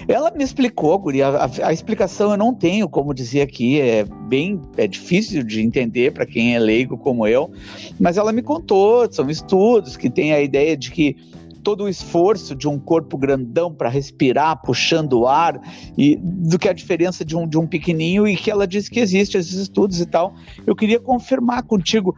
[0.09, 4.05] Ela me explicou, Guri, a, a, a, explicação eu não tenho, como dizia aqui, é
[4.29, 7.51] bem é difícil de entender para quem é leigo como eu,
[7.99, 11.17] mas ela me contou, são estudos que têm a ideia de que
[11.67, 15.61] todo o esforço de um corpo grandão para respirar, puxando o ar,
[15.99, 19.01] e do que a diferença de um, de um pequenininho, e que ela disse que
[19.01, 20.33] existe esses estudos e tal.
[20.65, 22.15] Eu queria confirmar contigo,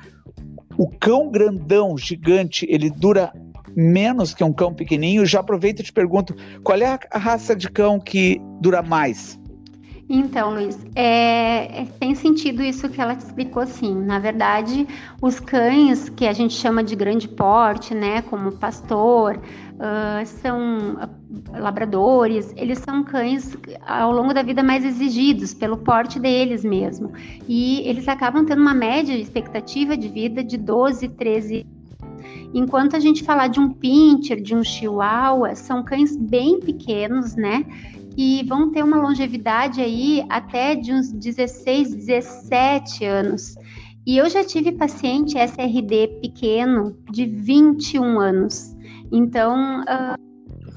[0.76, 3.32] o cão grandão, gigante, ele dura
[3.74, 5.24] menos que um cão pequenininho?
[5.24, 9.40] Já aproveito e te pergunto, qual é a raça de cão que dura mais?
[10.10, 13.94] Então, Luiz, é, é, tem sentido isso que ela te explicou, sim.
[13.94, 14.88] Na verdade,
[15.20, 20.96] os cães que a gente chama de grande porte, né, como pastor, uh, são
[21.52, 23.54] labradores, eles são cães
[23.86, 27.12] ao longo da vida mais exigidos pelo porte deles mesmo.
[27.46, 31.66] E eles acabam tendo uma média de expectativa de vida de 12, 13
[32.54, 37.64] Enquanto a gente falar de um pincher, de um chihuahua, são cães bem pequenos, né?
[38.18, 43.54] Que vão ter uma longevidade aí até de uns 16, 17 anos.
[44.04, 48.76] E eu já tive paciente SRD pequeno de 21 anos.
[49.12, 49.82] Então.
[49.82, 50.18] Uh,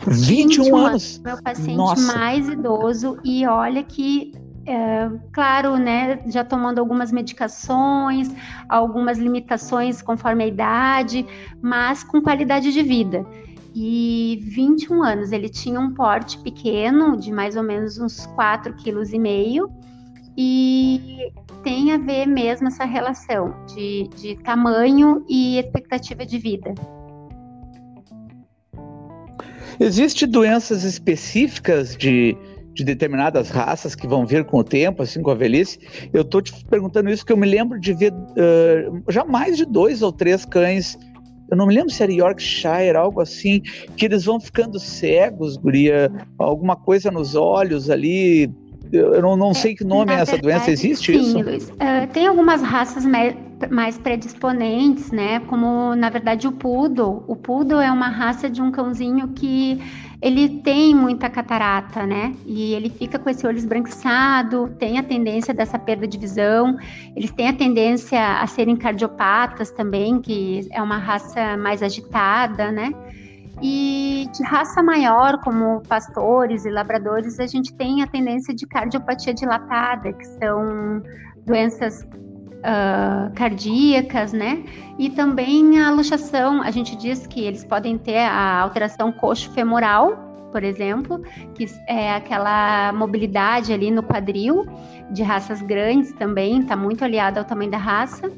[0.07, 1.21] 21, 21 anos?
[1.25, 2.15] Meu paciente Nossa.
[2.15, 3.17] mais idoso.
[3.25, 4.33] E olha que
[4.67, 8.29] é, claro, né, já tomando algumas medicações,
[8.69, 11.25] algumas limitações conforme a idade,
[11.59, 13.25] mas com qualidade de vida
[13.73, 15.31] e 21 anos.
[15.31, 19.81] Ele tinha um porte pequeno, de mais ou menos uns 4,5 kg,
[20.37, 21.31] e
[21.63, 26.73] tem a ver mesmo essa relação de, de tamanho e expectativa de vida.
[29.79, 32.37] Existem doenças específicas de,
[32.73, 35.79] de determinadas raças que vão vir com o tempo, assim, com a velhice?
[36.13, 39.65] Eu estou te perguntando isso porque eu me lembro de ver uh, já mais de
[39.65, 40.97] dois ou três cães
[41.51, 43.59] eu não me lembro se era Yorkshire, algo assim,
[43.97, 46.09] que eles vão ficando cegos, guria,
[46.39, 48.49] alguma coisa nos olhos ali.
[48.89, 51.39] Eu não, não sei que nome é essa verdade, doença, existe sim, isso?
[51.41, 51.69] Luiz.
[51.69, 53.35] Uh, tem algumas raças mais,
[53.69, 55.41] mais predisponentes, né?
[55.41, 57.23] Como, na verdade, o Poodle.
[57.27, 59.79] O Poodle é uma raça de um cãozinho que
[60.21, 62.35] ele tem muita catarata, né?
[62.45, 66.77] E ele fica com esse olho esbranquiçado, tem a tendência dessa perda de visão,
[67.15, 72.91] eles têm a tendência a serem cardiopatas também, que é uma raça mais agitada, né?
[73.63, 79.33] E de raça maior, como pastores e labradores, a gente tem a tendência de cardiopatia
[79.33, 81.01] dilatada, que são
[81.45, 82.05] doenças
[82.61, 84.63] uh, cardíacas, né?
[84.97, 90.63] E também a luxação, a gente diz que eles podem ter a alteração coxo-femoral, por
[90.63, 91.21] exemplo,
[91.55, 94.65] que é aquela mobilidade ali no quadril,
[95.11, 98.29] de raças grandes também, está muito aliada ao tamanho da raça.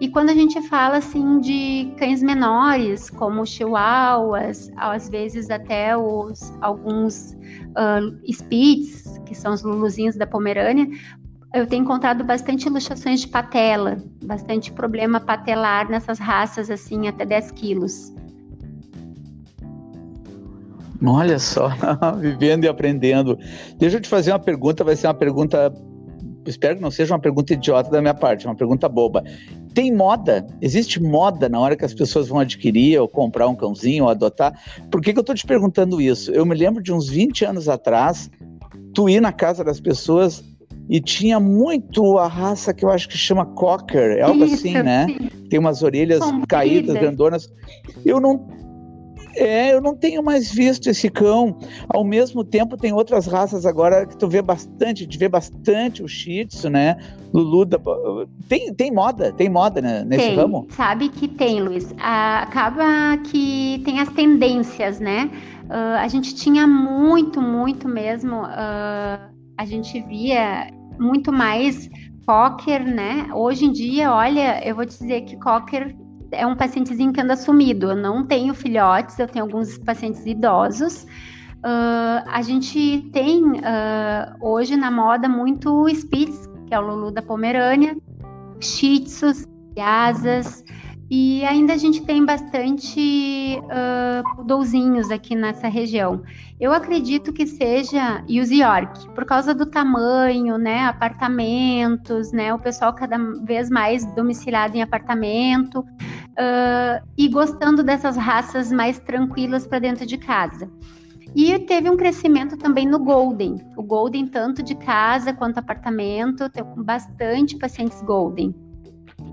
[0.00, 6.52] E quando a gente fala assim de cães menores, como chihuahuas, às vezes até os
[6.60, 7.36] alguns
[7.70, 10.88] uh, spitz, que são os luluzinhos da Pomerânia,
[11.54, 17.50] eu tenho encontrado bastante luxações de patela, bastante problema patelar nessas raças, assim, até 10
[17.50, 18.12] quilos.
[21.04, 21.68] Olha só,
[22.18, 23.38] vivendo e aprendendo.
[23.76, 25.74] Deixa eu te fazer uma pergunta, vai ser uma pergunta,
[26.46, 29.22] espero que não seja uma pergunta idiota da minha parte, uma pergunta boba.
[29.74, 30.46] Tem moda?
[30.60, 34.54] Existe moda na hora que as pessoas vão adquirir ou comprar um cãozinho ou adotar?
[34.90, 36.30] Por que, que eu estou te perguntando isso?
[36.30, 38.30] Eu me lembro de uns 20 anos atrás,
[38.94, 40.44] tu ir na casa das pessoas
[40.92, 44.74] e tinha muito a raça que eu acho que chama Cocker, é algo Isso, assim,
[44.74, 45.06] né?
[45.06, 45.30] Sim.
[45.48, 47.50] Tem umas orelhas caídas, grandonas.
[48.04, 48.46] Eu não
[49.34, 51.56] é, eu não tenho mais visto esse cão.
[51.88, 56.06] Ao mesmo tempo, tem outras raças agora que tu vê bastante, tu vê bastante o
[56.06, 56.98] Shih Tzu, né?
[57.32, 57.80] Lulu da...
[58.46, 60.66] tem, tem moda, tem moda né, nesse tem, ramo?
[60.72, 61.90] Sabe que tem, Luiz.
[61.98, 65.30] Ah, acaba que tem as tendências, né?
[65.70, 68.42] Uh, a gente tinha muito, muito mesmo.
[68.42, 71.88] Uh, a gente via muito mais
[72.26, 73.28] cocker, né?
[73.34, 75.94] Hoje em dia, olha, eu vou te dizer que cocker
[76.30, 77.90] é um pacientezinho que anda sumido.
[77.90, 81.04] Eu não tenho filhotes, eu tenho alguns pacientes idosos.
[81.64, 87.22] Uh, a gente tem uh, hoje na moda muito Spitz, que é o Lulu da
[87.22, 87.96] Pomerânia,
[88.60, 89.46] Shih Tzus,
[89.78, 90.64] Yasas,
[91.14, 94.42] e ainda a gente tem bastante uh,
[95.10, 96.22] aqui nessa região.
[96.58, 102.58] Eu acredito que seja e os York, por causa do tamanho, né, apartamentos, né, o
[102.58, 109.80] pessoal cada vez mais domiciliado em apartamento uh, e gostando dessas raças mais tranquilas para
[109.80, 110.66] dentro de casa.
[111.36, 113.60] E teve um crescimento também no Golden.
[113.76, 118.61] O Golden, tanto de casa quanto apartamento, tem bastante pacientes Golden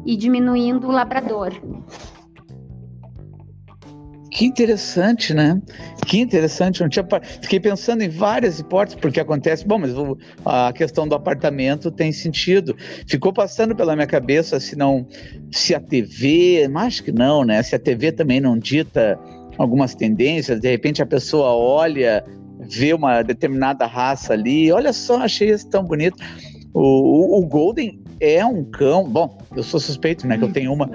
[0.05, 1.53] e diminuindo o labrador.
[4.31, 5.62] Que interessante, né?
[6.05, 6.81] Que interessante.
[6.81, 7.05] Não tinha...
[7.41, 9.67] Fiquei pensando em várias hipóteses, porque acontece.
[9.67, 9.91] Bom, mas
[10.45, 12.75] a questão do apartamento tem sentido.
[13.07, 15.05] Ficou passando pela minha cabeça se não.
[15.51, 16.69] Se a TV.
[16.73, 17.62] Acho que não, né?
[17.63, 19.19] Se a TV também não dita
[19.57, 22.23] algumas tendências, de repente a pessoa olha,
[22.62, 24.71] vê uma determinada raça ali.
[24.71, 26.15] Olha só, achei isso tão bonito.
[26.73, 29.08] O, o, o Golden é um cão.
[29.10, 30.38] Bom, eu sou suspeito, né?
[30.38, 30.89] Que eu tenho uma.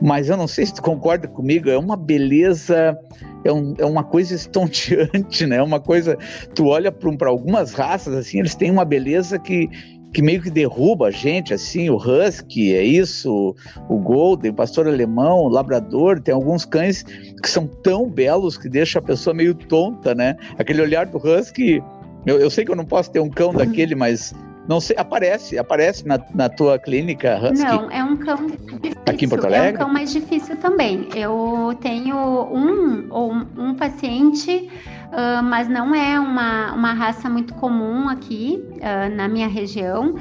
[0.00, 2.98] Mas eu não sei se tu concorda comigo, é uma beleza,
[3.44, 5.56] é, um, é uma coisa estonteante, né?
[5.56, 6.18] É uma coisa.
[6.54, 9.68] Tu olha para algumas raças, assim, eles têm uma beleza que,
[10.12, 13.54] que meio que derruba a gente, assim, o husky, é isso,
[13.88, 18.68] o golden, o pastor alemão, o labrador, tem alguns cães que são tão belos que
[18.68, 20.36] deixa a pessoa meio tonta, né?
[20.58, 21.80] Aquele olhar do husky,
[22.26, 24.34] eu, eu sei que eu não posso ter um cão daquele, mas
[24.68, 27.64] não sei, aparece, aparece na, na tua clínica Husky?
[27.64, 29.02] Não, é um cão difícil.
[29.06, 29.70] Aqui em Porto Alegre?
[29.70, 31.08] É um cão mais difícil também.
[31.14, 34.70] Eu tenho um ou um paciente,
[35.08, 40.14] uh, mas não é uma, uma raça muito comum aqui uh, na minha região.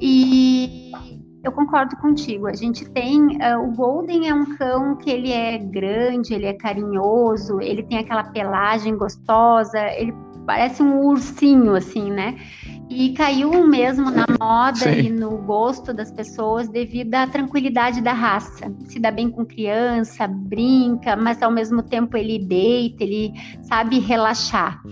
[0.00, 0.90] E
[1.44, 2.48] eu concordo contigo.
[2.48, 6.52] A gente tem uh, o Golden é um cão que ele é grande, ele é
[6.54, 10.12] carinhoso, ele tem aquela pelagem gostosa, ele
[10.46, 12.36] parece um ursinho assim, né?
[12.88, 15.06] E caiu mesmo na moda Sim.
[15.06, 18.72] e no gosto das pessoas devido à tranquilidade da raça.
[18.86, 24.82] Se dá bem com criança, brinca, mas ao mesmo tempo ele deita, ele sabe relaxar.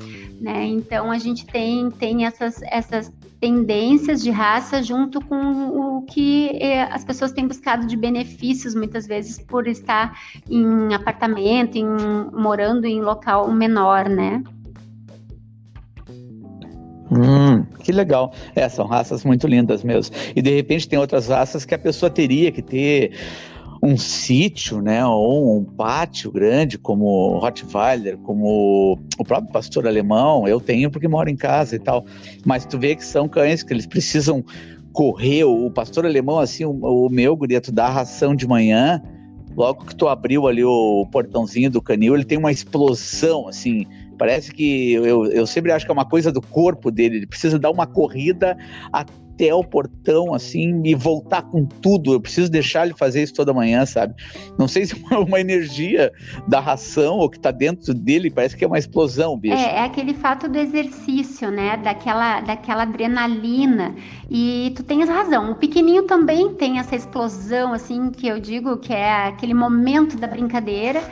[0.40, 0.66] Né?
[0.66, 3.12] Então a gente tem, tem essas, essas
[3.42, 9.06] tendências de raça junto com o que eh, as pessoas têm buscado de benefícios muitas
[9.06, 10.16] vezes por estar
[10.48, 11.86] em apartamento, em,
[12.32, 14.42] morando em local menor, né?
[17.12, 18.32] Hum, que legal.
[18.54, 20.14] É, são raças muito lindas mesmo.
[20.34, 23.12] E de repente tem outras raças que a pessoa teria que ter
[23.82, 30.60] um sítio, né, ou um pátio grande, como Rottweiler, como o próprio pastor alemão, eu
[30.60, 32.06] tenho porque moro em casa e tal.
[32.46, 34.44] Mas tu vê que são cães que eles precisam
[34.92, 35.44] correr.
[35.44, 39.02] O pastor alemão, assim, o, o meu guria, tu dá ração de manhã,
[39.56, 43.84] logo que tu abriu ali o portãozinho do canil, ele tem uma explosão, assim,
[44.22, 47.16] Parece que eu, eu sempre acho que é uma coisa do corpo dele.
[47.16, 48.56] Ele precisa dar uma corrida
[48.92, 52.12] até o portão, assim, e voltar com tudo.
[52.12, 54.14] Eu preciso deixar ele fazer isso toda manhã, sabe?
[54.56, 56.12] Não sei se é uma energia
[56.46, 59.56] da ração ou que tá dentro dele, parece que é uma explosão, bicho.
[59.56, 61.76] É, é aquele fato do exercício, né?
[61.78, 63.92] Daquela, daquela adrenalina.
[64.30, 65.50] E tu tens razão.
[65.50, 70.28] O pequenininho também tem essa explosão, assim, que eu digo que é aquele momento da
[70.28, 71.02] brincadeira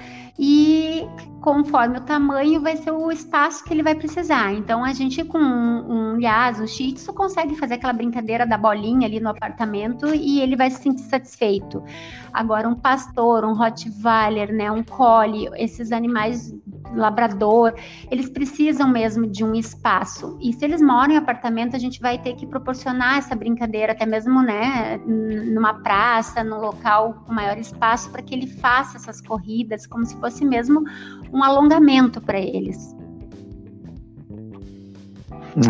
[0.42, 1.07] e
[1.42, 4.55] conforme o tamanho vai ser o espaço que ele vai precisar.
[4.55, 9.07] Então a gente com um, um um Shih Tzu, consegue fazer aquela brincadeira da bolinha
[9.07, 11.85] ali no apartamento e ele vai se sentir satisfeito.
[12.33, 16.55] Agora um pastor, um Rottweiler, né, um Collie, esses animais
[16.95, 17.75] labrador,
[18.11, 20.37] eles precisam mesmo de um espaço.
[20.40, 24.07] E se eles moram em apartamento, a gente vai ter que proporcionar essa brincadeira, até
[24.07, 29.87] mesmo, né, numa praça, num local com maior espaço, para que ele faça essas corridas,
[29.87, 30.83] como se fosse mesmo
[31.33, 32.95] um alongamento para eles.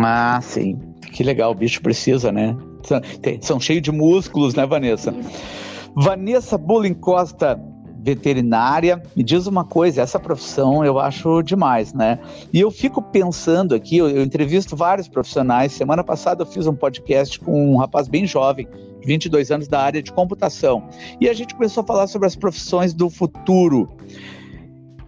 [0.03, 0.79] Ah, sim.
[1.11, 2.55] Que legal, o bicho precisa, né?
[2.83, 3.01] São,
[3.41, 5.11] são cheios de músculos, né, Vanessa?
[5.11, 5.71] Isso.
[5.95, 7.59] Vanessa Bulling Costa,
[8.01, 9.01] veterinária.
[9.15, 12.19] Me diz uma coisa, essa profissão eu acho demais, né?
[12.51, 15.71] E eu fico pensando aqui, eu, eu entrevisto vários profissionais.
[15.71, 18.67] Semana passada eu fiz um podcast com um rapaz bem jovem,
[19.05, 20.83] 22 anos, da área de computação.
[21.19, 23.87] E a gente começou a falar sobre as profissões do futuro.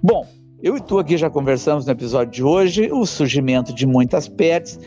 [0.01, 0.27] Bom,
[0.61, 4.79] eu e tu aqui já conversamos no episódio de hoje, o surgimento de muitas pets.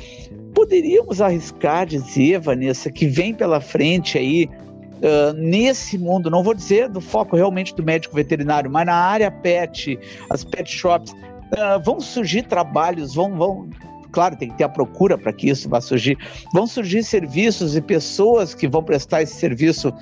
[0.54, 4.48] Poderíamos arriscar dizer, Vanessa, que vem pela frente aí
[4.96, 9.30] Uh, nesse mundo, não vou dizer do foco realmente do médico veterinário, mas na área
[9.30, 9.98] pet,
[10.30, 13.68] as pet shops, uh, vão surgir trabalhos, vão, vão,
[14.10, 16.16] claro, tem que ter a procura para que isso vá surgir,
[16.52, 19.92] vão surgir serviços e pessoas que vão prestar esse serviço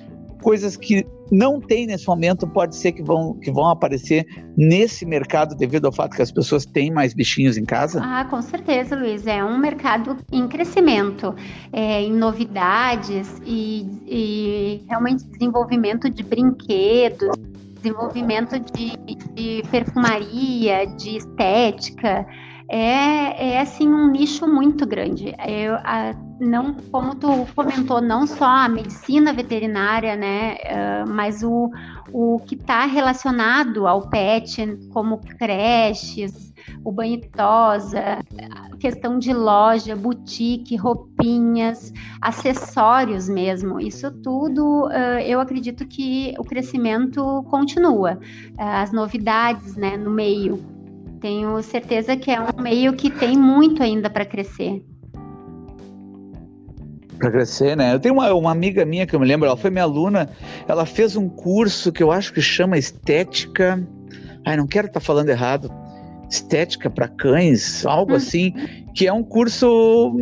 [0.44, 5.56] coisas que não tem nesse momento, pode ser que vão, que vão aparecer nesse mercado
[5.56, 7.98] devido ao fato que as pessoas têm mais bichinhos em casa?
[8.04, 9.26] Ah, com certeza, Luiz.
[9.26, 11.34] É um mercado em crescimento,
[11.72, 17.30] é, em novidades e, e realmente desenvolvimento de brinquedos,
[17.76, 18.96] desenvolvimento de,
[19.34, 22.26] de perfumaria, de estética
[22.68, 25.34] é, é assim um nicho muito grande.
[25.46, 31.70] Eu, a, não, como tu comentou, não só a medicina veterinária, né, uh, mas o,
[32.12, 36.52] o que está relacionado ao pet, como creches,
[36.82, 38.18] o banho tosa,
[38.78, 43.80] questão de loja, boutique, roupinhas, acessórios mesmo.
[43.80, 48.18] Isso tudo, uh, eu acredito que o crescimento continua.
[48.52, 50.73] Uh, as novidades, né, no meio
[51.24, 54.84] tenho certeza que é um meio que tem muito ainda para crescer.
[57.18, 57.94] Para crescer, né?
[57.94, 60.28] Eu tenho uma, uma amiga minha que eu me lembro, ela foi minha aluna,
[60.68, 63.82] ela fez um curso que eu acho que chama Estética.
[64.44, 65.70] Ai, não quero estar tá falando errado.
[66.30, 68.16] Estética para cães, algo hum.
[68.16, 68.52] assim,
[68.94, 70.14] que é um curso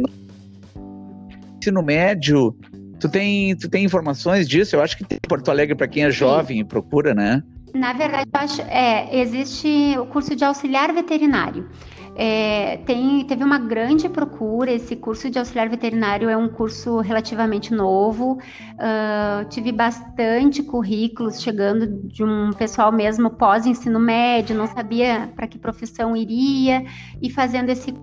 [1.58, 2.56] ensino médio.
[3.00, 4.76] Tu tem, tu tem informações disso?
[4.76, 7.42] Eu acho que tem Porto Alegre para quem é jovem e procura, né?
[7.74, 11.68] Na verdade, acho, é, existe o curso de auxiliar veterinário.
[12.14, 14.70] É, tem, teve uma grande procura.
[14.70, 18.34] Esse curso de auxiliar veterinário é um curso relativamente novo.
[18.74, 25.58] Uh, tive bastante currículos chegando de um pessoal mesmo pós-ensino médio, não sabia para que
[25.58, 26.84] profissão iria,
[27.20, 27.94] e fazendo esse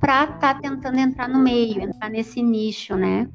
[0.00, 3.26] para estar tá tentando entrar no meio, entrar nesse nicho, né?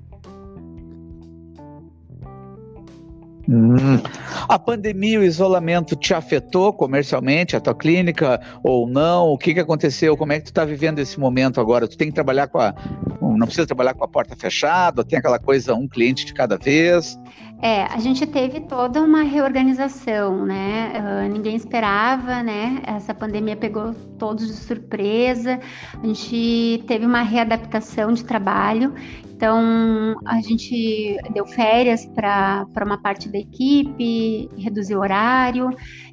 [3.51, 3.99] Hum.
[4.47, 9.29] A pandemia, o isolamento te afetou comercialmente, a tua clínica ou não?
[9.29, 10.15] O que, que aconteceu?
[10.15, 11.87] Como é que tu está vivendo esse momento agora?
[11.87, 12.75] Tu tem que trabalhar com a.
[13.19, 17.17] Não precisa trabalhar com a porta fechada, tem aquela coisa, um cliente de cada vez?
[17.61, 20.93] É, a gente teve toda uma reorganização, né?
[20.95, 22.81] Uh, ninguém esperava, né?
[22.85, 25.59] Essa pandemia pegou todos de surpresa.
[26.01, 28.93] A gente teve uma readaptação de trabalho.
[29.25, 35.69] Então, a gente deu férias para uma parte da equipe, reduziu o horário.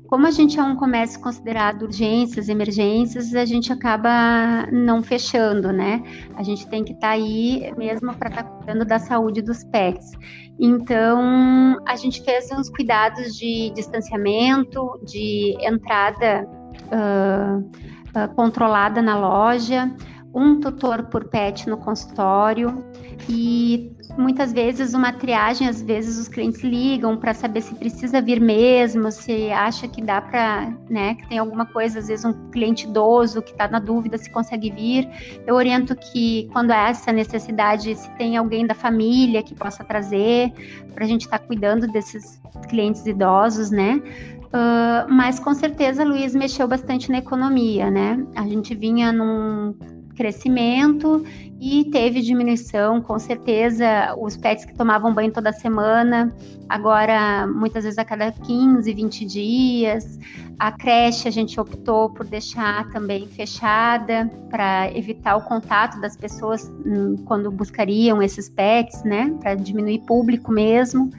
[0.09, 6.03] Como a gente é um comércio considerado urgências, emergências, a gente acaba não fechando, né?
[6.37, 9.65] A gente tem que estar tá aí mesmo para estar tá cuidando da saúde dos
[9.65, 10.13] pets.
[10.59, 16.49] Então, a gente fez uns cuidados de distanciamento, de entrada
[16.87, 19.93] uh, uh, controlada na loja,
[20.33, 22.85] um tutor por pet no consultório
[23.29, 28.41] e muitas vezes uma triagem, às vezes os clientes ligam para saber se precisa vir
[28.41, 32.87] mesmo, se acha que dá para, né, que tem alguma coisa, às vezes um cliente
[32.87, 35.09] idoso que está na dúvida se consegue vir.
[35.47, 40.53] Eu oriento que quando há essa necessidade, se tem alguém da família que possa trazer,
[40.95, 44.01] para a gente estar tá cuidando desses clientes idosos, né?
[44.47, 48.25] Uh, mas com certeza, Luiz mexeu bastante na economia, né?
[48.35, 49.75] A gente vinha num
[50.17, 51.23] crescimento
[51.61, 54.15] e teve diminuição, com certeza.
[54.19, 56.35] Os pets que tomavam banho toda semana,
[56.69, 60.19] agora muitas vezes a cada 15, 20 dias.
[60.59, 66.71] A creche a gente optou por deixar também fechada para evitar o contato das pessoas
[66.85, 69.37] hum, quando buscariam esses pets, né?
[69.41, 71.11] Para diminuir público mesmo.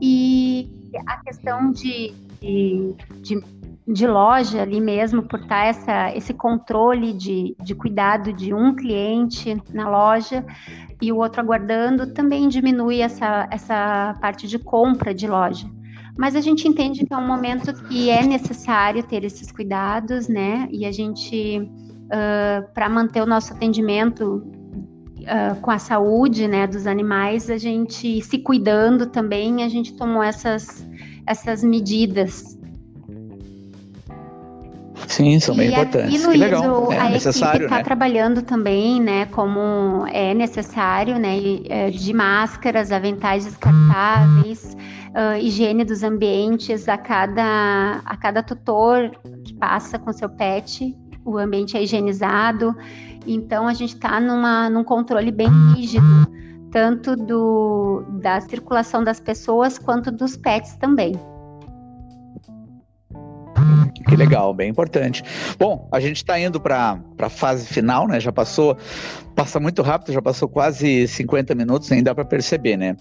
[0.00, 0.70] E
[1.06, 3.57] a questão de, de, de
[3.88, 9.56] de loja ali mesmo, por estar essa, esse controle de, de cuidado de um cliente
[9.72, 10.44] na loja
[11.00, 15.66] e o outro aguardando, também diminui essa, essa parte de compra de loja.
[16.18, 20.68] Mas a gente entende que é um momento que é necessário ter esses cuidados, né?
[20.70, 24.42] E a gente, uh, para manter o nosso atendimento
[25.20, 30.22] uh, com a saúde né, dos animais, a gente se cuidando também, a gente tomou
[30.22, 30.84] essas,
[31.24, 32.57] essas medidas
[35.18, 36.14] Sim, são bem e importantes.
[36.14, 36.92] E, Luiz, que legal.
[36.92, 37.82] é a necessário, equipe está né?
[37.82, 41.36] trabalhando também, né, como é necessário, né,
[41.68, 44.76] é, de máscaras, aventais descartáveis,
[45.08, 49.10] uh, higiene dos ambientes a cada, a cada tutor
[49.44, 52.76] que passa com seu pet, o ambiente é higienizado.
[53.26, 56.06] Então a gente está num controle bem rígido,
[56.70, 61.12] tanto do, da circulação das pessoas quanto dos pets também.
[64.08, 65.22] Que legal, bem importante.
[65.58, 68.18] Bom, a gente está indo para a fase final, né?
[68.20, 68.76] Já passou,
[69.34, 72.96] passa muito rápido, já passou quase 50 minutos, nem dá para perceber, né?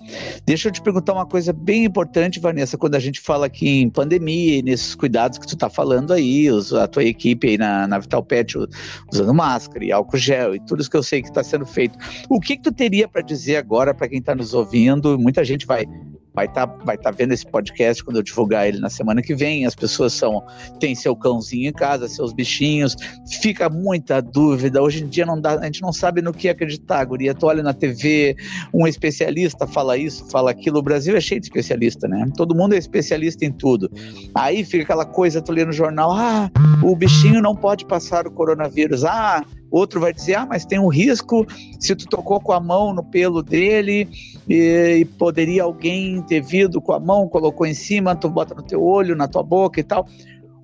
[0.46, 3.90] Deixa eu te perguntar uma coisa bem importante, Vanessa, quando a gente fala aqui em
[3.90, 6.48] pandemia e nesses cuidados que tu está falando aí,
[6.82, 8.58] a tua equipe aí na, na Vital Pet
[9.12, 11.98] usando máscara e álcool gel e tudo isso que eu sei que está sendo feito.
[12.30, 15.18] O que, que tu teria para dizer agora para quem está nos ouvindo?
[15.18, 15.86] Muita gente vai
[16.38, 19.34] vai estar tá, vai tá vendo esse podcast quando eu divulgar ele na semana que
[19.34, 19.66] vem.
[19.66, 20.44] As pessoas são
[20.80, 22.96] têm seu cãozinho em casa, seus bichinhos.
[23.42, 24.80] Fica muita dúvida.
[24.80, 27.34] Hoje em dia não dá, a gente não sabe no que acreditar, guria.
[27.34, 28.38] Tu olha na TV,
[28.72, 30.78] um especialista fala isso, fala aquilo.
[30.78, 32.30] O Brasil é cheio de especialista, né?
[32.38, 33.90] Todo mundo é especialista em tudo.
[34.36, 36.52] Aí fica aquela coisa, tu lê no jornal, ah,
[36.84, 39.04] o bichinho não pode passar o coronavírus.
[39.04, 41.46] Ah, Outro vai dizer, ah, mas tem um risco
[41.80, 44.08] se tu tocou com a mão no pelo dele
[44.48, 48.64] e, e, poderia alguém ter vindo com a mão, colocou em cima, tu bota no
[48.64, 50.08] teu olho, na tua boca e tal.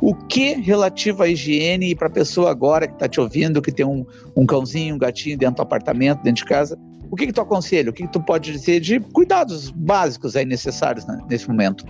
[0.01, 3.71] O que relativo à higiene e para a pessoa agora que está te ouvindo, que
[3.71, 6.77] tem um, um cãozinho, um gatinho dentro do apartamento, dentro de casa,
[7.09, 7.89] o que, que tu aconselha?
[7.89, 11.85] O que, que tu pode dizer de cuidados básicos aí necessários né, nesse momento?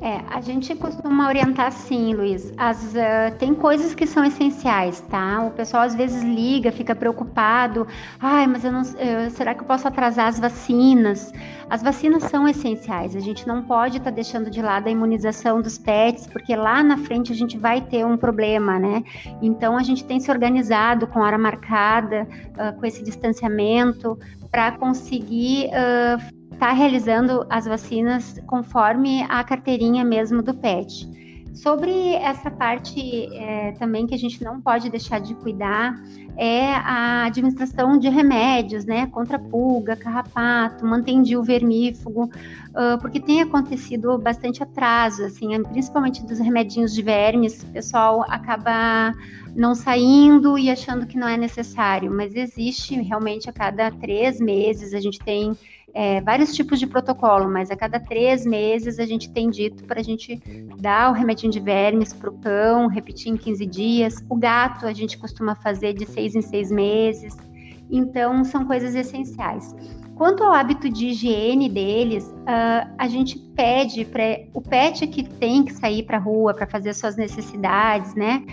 [0.00, 2.52] É, a gente costuma orientar sim, Luiz.
[2.56, 5.42] As, uh, tem coisas que são essenciais, tá?
[5.46, 7.86] O pessoal às vezes liga, fica preocupado.
[8.20, 11.32] Ai, mas eu não, uh, será que eu posso atrasar as vacinas?
[11.70, 13.16] As vacinas são essenciais.
[13.16, 16.82] A gente não pode estar tá deixando de lado a imunização dos pets, porque lá
[16.82, 19.02] na frente a gente vai ter um problema, né?
[19.40, 24.18] Então a gente tem se organizado com hora marcada, uh, com esse distanciamento,
[24.50, 25.70] para conseguir
[26.54, 31.08] está realizando as vacinas conforme a carteirinha mesmo do PET.
[31.54, 35.94] Sobre essa parte é, também que a gente não pode deixar de cuidar
[36.36, 44.18] é a administração de remédios, né, contra pulga, carrapato, mantendil vermífugo, uh, porque tem acontecido
[44.18, 49.14] bastante atraso, assim, principalmente dos remedinhos de vermes, o pessoal acaba
[49.54, 54.92] não saindo e achando que não é necessário, mas existe realmente a cada três meses
[54.92, 55.56] a gente tem
[55.94, 60.00] é, vários tipos de protocolo, mas a cada três meses a gente tem dito para
[60.00, 60.36] a gente
[60.80, 64.24] dar o remedinho de vermes para o cão, repetir em 15 dias.
[64.28, 67.36] O gato a gente costuma fazer de seis em seis meses.
[67.88, 69.72] Então, são coisas essenciais.
[70.16, 75.64] Quanto ao hábito de higiene deles, uh, a gente pede para o pet que tem
[75.64, 78.44] que sair para a rua para fazer suas necessidades, né?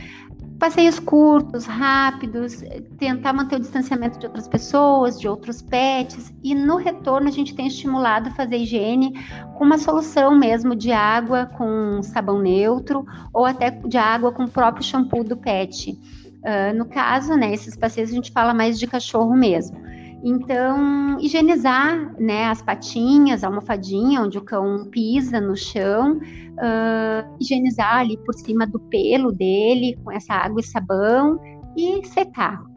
[0.61, 2.63] Passeios curtos, rápidos,
[2.99, 7.55] tentar manter o distanciamento de outras pessoas, de outros pets, e no retorno a gente
[7.55, 9.11] tem estimulado fazer higiene
[9.57, 13.03] com uma solução mesmo de água com sabão neutro
[13.33, 15.93] ou até de água com o próprio shampoo do pet.
[16.43, 19.75] Uh, no caso, né, esses passeios a gente fala mais de cachorro mesmo.
[20.23, 27.97] Então, higienizar né, as patinhas, a almofadinha onde o cão pisa no chão, uh, higienizar
[27.97, 31.39] ali por cima do pelo dele com essa água e sabão
[31.75, 32.70] e secar.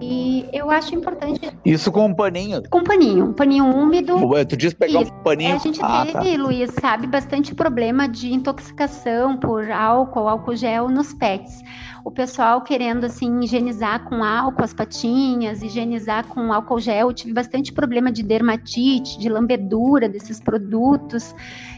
[0.00, 1.40] E eu acho importante.
[1.64, 2.62] Isso com um paninho?
[2.70, 4.14] Com um paninho, um paninho úmido.
[4.48, 5.12] Tu disse pegar Isso.
[5.12, 5.54] um paninho.
[5.54, 6.42] A gente ah, teve, tá.
[6.42, 11.62] Luiz, sabe, bastante problema de intoxicação por álcool, álcool gel nos pets.
[12.02, 17.08] O pessoal querendo, assim, higienizar com álcool as patinhas, higienizar com álcool gel.
[17.08, 21.34] Eu tive bastante problema de dermatite, de lambedura desses produtos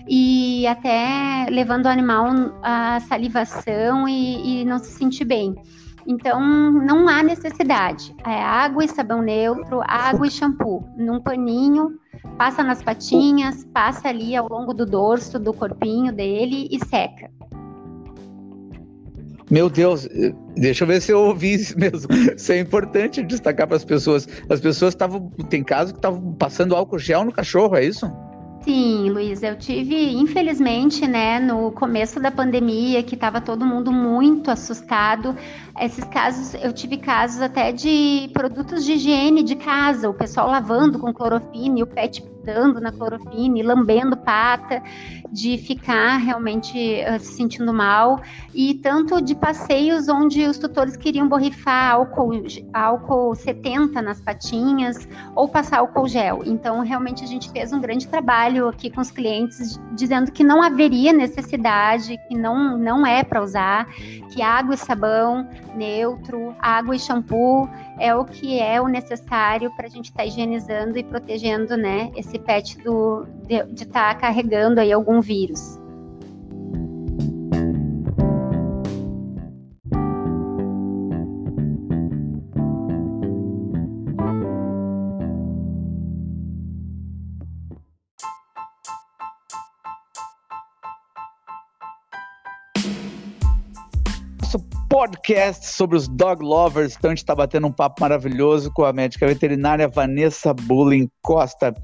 [0.09, 2.27] e até levando o animal
[2.63, 5.57] à salivação e, e não se sentir bem.
[6.07, 6.41] Então,
[6.73, 8.15] não há necessidade.
[8.27, 11.99] É água e sabão neutro, água e shampoo, num paninho,
[12.37, 17.31] passa nas patinhas, passa ali ao longo do dorso, do corpinho dele e seca.
[19.51, 20.09] Meu Deus,
[20.57, 22.09] deixa eu ver se eu ouvi isso mesmo.
[22.35, 24.27] Isso é importante destacar para as pessoas.
[24.49, 25.29] As pessoas estavam.
[25.51, 28.11] Tem casos que estavam passando álcool gel no cachorro, é isso?
[28.63, 34.53] Sim, Luiz, eu tive, infelizmente, né, no começo da pandemia, que estava todo mundo muito
[34.53, 35.37] assustado.
[35.81, 40.99] Esses casos, eu tive casos até de produtos de higiene de casa, o pessoal lavando
[40.99, 44.83] com clorofina e o pet dando na clorofina e lambendo pata,
[45.31, 48.21] de ficar realmente uh, se sentindo mal,
[48.55, 52.43] e tanto de passeios onde os tutores queriam borrifar álcool,
[52.73, 56.43] álcool 70 nas patinhas ou passar álcool gel.
[56.45, 60.63] Então, realmente, a gente fez um grande trabalho aqui com os clientes, dizendo que não
[60.63, 63.87] haveria necessidade, que não, não é para usar,
[64.33, 67.69] que água e sabão neutro, água e shampoo
[67.99, 72.11] é o que é o necessário para a gente estar tá higienizando e protegendo, né,
[72.17, 75.82] esse pet do, de estar tá carregando aí algum vírus.
[95.03, 96.95] Podcast sobre os dog lovers.
[96.97, 101.75] Então a gente está batendo um papo maravilhoso com a médica veterinária Vanessa Bulling Costa.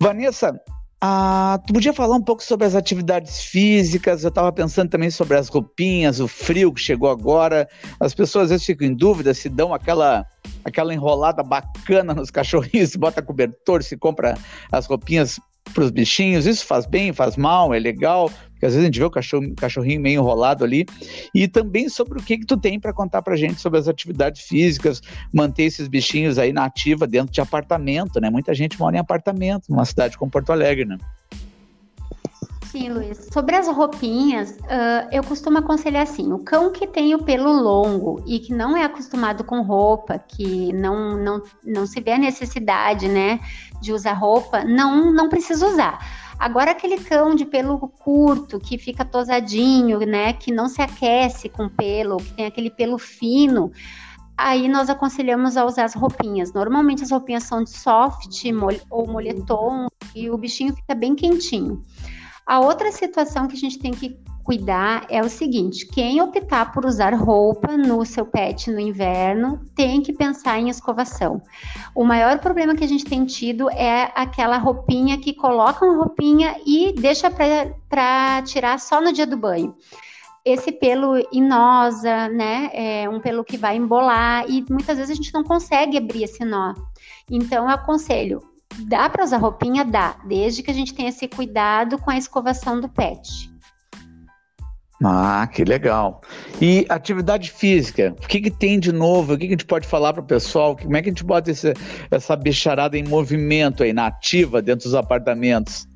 [0.00, 0.58] Vanessa,
[1.02, 4.24] ah, tu podia falar um pouco sobre as atividades físicas?
[4.24, 7.68] Eu estava pensando também sobre as roupinhas, o frio que chegou agora.
[8.00, 10.24] As pessoas às vezes ficam em dúvida se dão aquela,
[10.64, 14.38] aquela enrolada bacana nos cachorrinhos, bota cobertor, se compra
[14.72, 15.38] as roupinhas
[15.74, 16.46] para os bichinhos.
[16.46, 18.30] Isso faz bem, faz mal, é legal,
[18.64, 20.86] porque às vezes a gente vê o cachorro, cachorrinho meio enrolado ali.
[21.34, 24.42] E também sobre o que, que tu tem para contar para gente sobre as atividades
[24.42, 25.02] físicas,
[25.32, 28.30] manter esses bichinhos aí na ativa dentro de apartamento, né?
[28.30, 30.98] Muita gente mora em apartamento, numa cidade como Porto Alegre, né?
[32.70, 33.28] Sim, Luiz.
[33.32, 38.22] Sobre as roupinhas, uh, eu costumo aconselhar assim: o cão que tem o pelo longo
[38.26, 43.08] e que não é acostumado com roupa, que não, não, não se vê a necessidade,
[43.08, 43.38] né,
[43.80, 46.23] de usar roupa, não, não precisa usar.
[46.38, 51.68] Agora, aquele cão de pelo curto, que fica tosadinho, né, que não se aquece com
[51.68, 53.70] pelo, que tem aquele pelo fino,
[54.36, 56.52] aí nós aconselhamos a usar as roupinhas.
[56.52, 58.28] Normalmente as roupinhas são de soft
[58.90, 61.82] ou moletom e o bichinho fica bem quentinho.
[62.46, 66.84] A outra situação que a gente tem que cuidar é o seguinte: quem optar por
[66.84, 71.42] usar roupa no seu pet no inverno tem que pensar em escovação.
[71.94, 76.56] O maior problema que a gente tem tido é aquela roupinha que coloca uma roupinha
[76.64, 79.74] e deixa para tirar só no dia do banho.
[80.44, 82.70] Esse pelo inosa, né?
[82.74, 86.44] É um pelo que vai embolar e muitas vezes a gente não consegue abrir esse
[86.44, 86.74] nó.
[87.30, 88.42] Então, eu aconselho
[88.76, 89.84] Dá para usar roupinha?
[89.84, 93.53] Dá, desde que a gente tenha esse cuidado com a escovação do pet.
[95.06, 96.22] Ah, que legal.
[96.60, 99.34] E atividade física, o que, que tem de novo?
[99.34, 100.76] O que, que a gente pode falar para o pessoal?
[100.76, 101.74] Como é que a gente bota esse,
[102.10, 105.86] essa bicharada em movimento aí, na ativa, dentro dos apartamentos?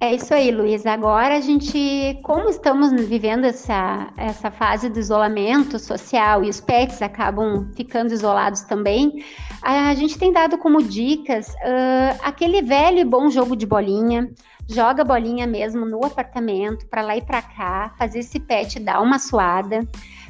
[0.00, 0.84] É isso aí, Luiz.
[0.84, 7.00] Agora a gente, como estamos vivendo essa, essa fase do isolamento social e os pets
[7.00, 9.24] acabam ficando isolados também,
[9.62, 14.28] a gente tem dado como dicas uh, aquele velho e bom jogo de bolinha.
[14.68, 19.18] Joga bolinha mesmo no apartamento, para lá e para cá, fazer esse pet dar uma
[19.18, 19.86] suada.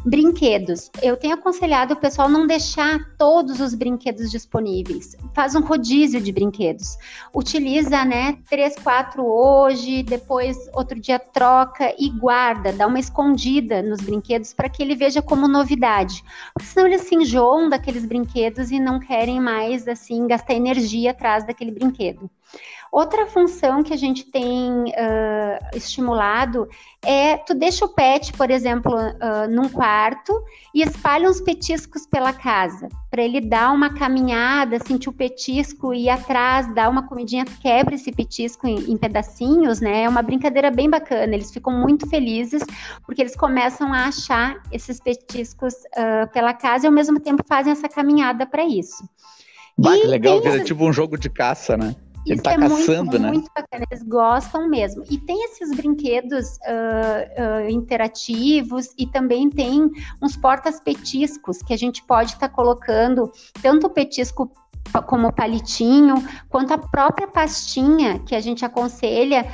[0.07, 0.91] Brinquedos.
[1.01, 5.17] Eu tenho aconselhado o pessoal não deixar todos os brinquedos disponíveis.
[5.33, 6.99] Faz um rodízio de brinquedos.
[7.35, 14.03] Utiliza, né, três, quatro hoje, depois outro dia troca e guarda, dá uma escondida nos
[14.03, 16.23] brinquedos para que ele veja como novidade.
[16.61, 21.71] Senão eles se enjoam daqueles brinquedos e não querem mais, assim, gastar energia atrás daquele
[21.71, 22.29] brinquedo.
[22.95, 26.69] Outra função que a gente tem uh, estimulado
[27.05, 30.33] é tu deixa o pet, por exemplo, uh, num quarto
[30.73, 36.05] e espalha uns petiscos pela casa, para ele dar uma caminhada, sentir o petisco e
[36.05, 40.05] ir atrás, dar uma comidinha, quebra esse petisco em, em pedacinhos, né?
[40.05, 41.35] É uma brincadeira bem bacana.
[41.35, 42.63] Eles ficam muito felizes
[43.05, 47.73] porque eles começam a achar esses petiscos uh, pela casa e ao mesmo tempo fazem
[47.73, 49.03] essa caminhada para isso.
[49.77, 51.97] Bah, que legal, vira tipo um jogo de caça, né?
[52.27, 53.29] Ele tá é caçando, muito, né?
[53.31, 55.05] Muito bacana, eles gostam mesmo.
[55.11, 59.91] E tem esses brinquedos uh, uh, interativos e também tem
[60.23, 64.51] uns portas-petiscos que a gente pode estar tá colocando tanto o petisco
[65.07, 66.17] como palitinho,
[66.49, 69.47] quanto a própria pastinha que a gente aconselha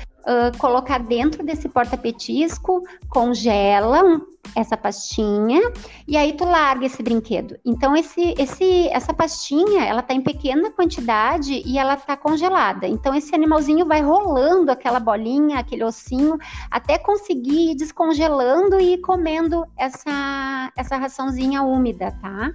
[0.59, 4.21] colocar dentro desse porta-petisco, congela
[4.55, 5.61] essa pastinha
[6.09, 7.59] e aí tu larga esse brinquedo.
[7.65, 12.87] Então esse, esse, essa pastinha, ela tá em pequena quantidade e ela tá congelada.
[12.87, 16.39] Então esse animalzinho vai rolando aquela bolinha, aquele ossinho,
[16.71, 22.53] até conseguir ir descongelando e ir comendo essa, essa raçãozinha úmida, tá?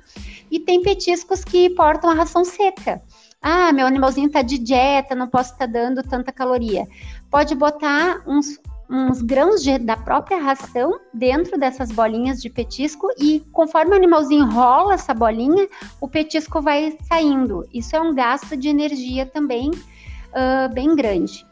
[0.50, 3.02] E tem petiscos que portam a ração seca.
[3.48, 6.88] Ah, meu animalzinho tá de dieta, não posso estar tá dando tanta caloria.
[7.30, 8.60] Pode botar uns,
[8.90, 14.50] uns grãos de, da própria ração dentro dessas bolinhas de petisco e conforme o animalzinho
[14.50, 15.68] rola essa bolinha,
[16.00, 17.68] o petisco vai saindo.
[17.74, 21.46] Isso é um gasto de energia também uh, bem grande.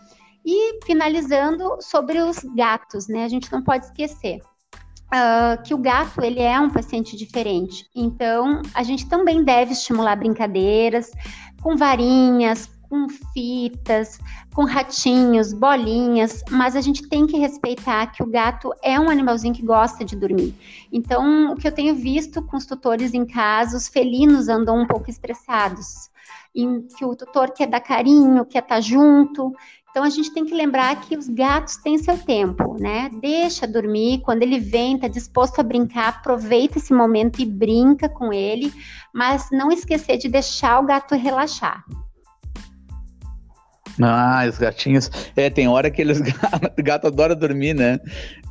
[0.45, 3.23] E finalizando sobre os gatos, né?
[3.23, 4.41] A gente não pode esquecer.
[5.13, 7.85] Uh, que o gato ele é um paciente diferente.
[7.95, 11.11] Então, a gente também deve estimular brincadeiras
[11.61, 14.19] com varinhas, com fitas,
[14.53, 19.55] com ratinhos, bolinhas, mas a gente tem que respeitar que o gato é um animalzinho
[19.55, 20.53] que gosta de dormir.
[20.91, 24.85] Então, o que eu tenho visto com os tutores em casa, os felinos andam um
[24.85, 26.11] pouco estressados,
[26.53, 29.51] em que o tutor quer dar carinho, quer estar junto.
[29.89, 33.09] Então a gente tem que lembrar que os gatos têm seu tempo, né?
[33.19, 38.31] Deixa dormir, quando ele vem, tá disposto a brincar, aproveita esse momento e brinca com
[38.31, 38.71] ele,
[39.11, 41.83] mas não esquecer de deixar o gato relaxar.
[44.01, 45.09] Ah, os gatinhos.
[45.35, 46.19] É, tem hora que eles
[46.77, 47.99] gato adora dormir, né?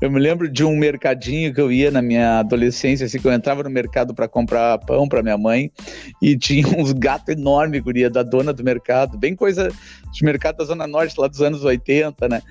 [0.03, 3.33] Eu me lembro de um mercadinho que eu ia na minha adolescência, assim, que eu
[3.33, 5.71] entrava no mercado para comprar pão para minha mãe
[6.21, 9.69] e tinha uns gatos enormes, guria, da dona do mercado, bem coisa
[10.13, 12.43] de mercado da Zona Norte, lá dos anos 80, né?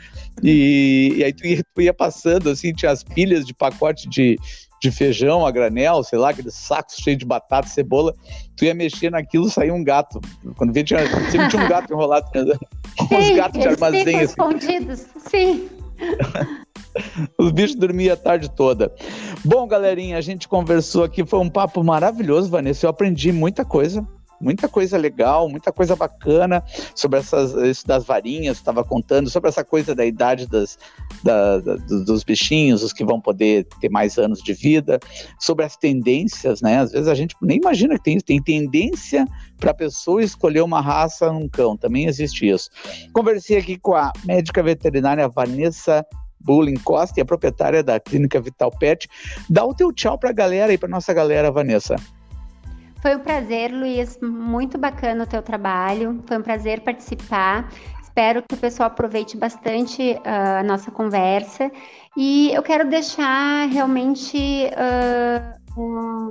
[0.42, 4.40] E, e aí tu ia, tu ia passando, assim, tinha as pilhas de pacote de,
[4.82, 8.14] de feijão a granel, sei lá, aqueles sacos cheios de batata, cebola,
[8.56, 10.22] tu ia mexer naquilo saía um gato.
[10.56, 12.28] Quando via, tinha, sempre tinha um gato enrolado,
[13.12, 14.16] uns gatos de armazém.
[14.16, 14.24] Assim.
[14.24, 15.81] escondidos, sim.
[17.38, 18.94] Os bichos dormiam a tarde toda.
[19.46, 22.86] Bom, galerinha, a gente conversou aqui, foi um papo maravilhoso, Vanessa.
[22.86, 24.06] Eu aprendi muita coisa
[24.42, 26.64] muita coisa legal, muita coisa bacana
[26.96, 30.78] sobre essas isso das varinhas, estava contando sobre essa coisa da idade das,
[31.24, 35.00] da, da, dos bichinhos, os que vão poder ter mais anos de vida,
[35.40, 36.80] sobre as tendências, né?
[36.80, 39.26] Às vezes a gente nem imagina que tem, tem tendência
[39.58, 42.70] para a pessoa escolher uma raça, um cão, também existe isso.
[43.14, 46.06] Conversei aqui com a médica veterinária Vanessa
[46.44, 49.08] Bullying Costa, e a proprietária da Clínica Vital Pet.
[49.50, 51.96] Dá o teu tchau para a galera aí, para nossa galera, Vanessa.
[53.02, 54.20] Foi um prazer, Luiz.
[54.22, 56.24] Muito bacana o teu trabalho.
[56.28, 57.68] Foi um prazer participar.
[58.02, 61.72] Espero que o pessoal aproveite bastante uh, a nossa conversa.
[62.16, 66.30] E eu quero deixar realmente uh, um,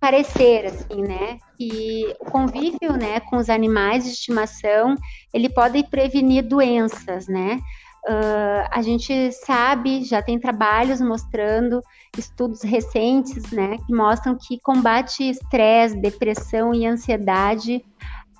[0.00, 1.38] parecer, assim, né?
[1.56, 4.96] Que o convívio, né, com os animais de estimação,
[5.32, 7.60] ele pode prevenir doenças, né?
[8.06, 11.82] Uh, a gente sabe, já tem trabalhos mostrando,
[12.16, 17.84] estudos recentes, né, que mostram que combate estresse, depressão e ansiedade,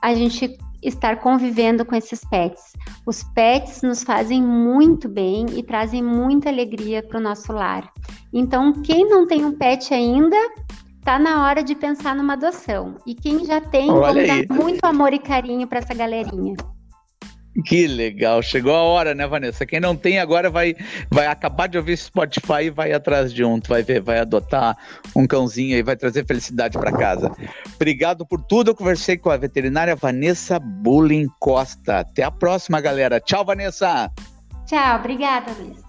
[0.00, 2.72] a gente estar convivendo com esses pets.
[3.04, 7.90] Os pets nos fazem muito bem e trazem muita alegria para o nosso lar.
[8.32, 10.36] Então, quem não tem um pet ainda,
[11.02, 12.96] tá na hora de pensar numa adoção.
[13.06, 16.54] E quem já tem, vamos dar muito amor e carinho para essa galerinha.
[17.64, 19.66] Que legal, chegou a hora, né, Vanessa?
[19.66, 20.76] Quem não tem agora vai,
[21.10, 24.76] vai acabar de ouvir Spotify e vai atrás de um, tu vai ver, vai adotar
[25.16, 27.32] um cãozinho e vai trazer felicidade para casa.
[27.74, 28.70] Obrigado por tudo.
[28.70, 32.00] Eu conversei com a veterinária Vanessa Bulling Costa.
[32.00, 33.20] Até a próxima, galera.
[33.20, 34.10] Tchau, Vanessa.
[34.66, 35.87] Tchau, obrigada, Luiz.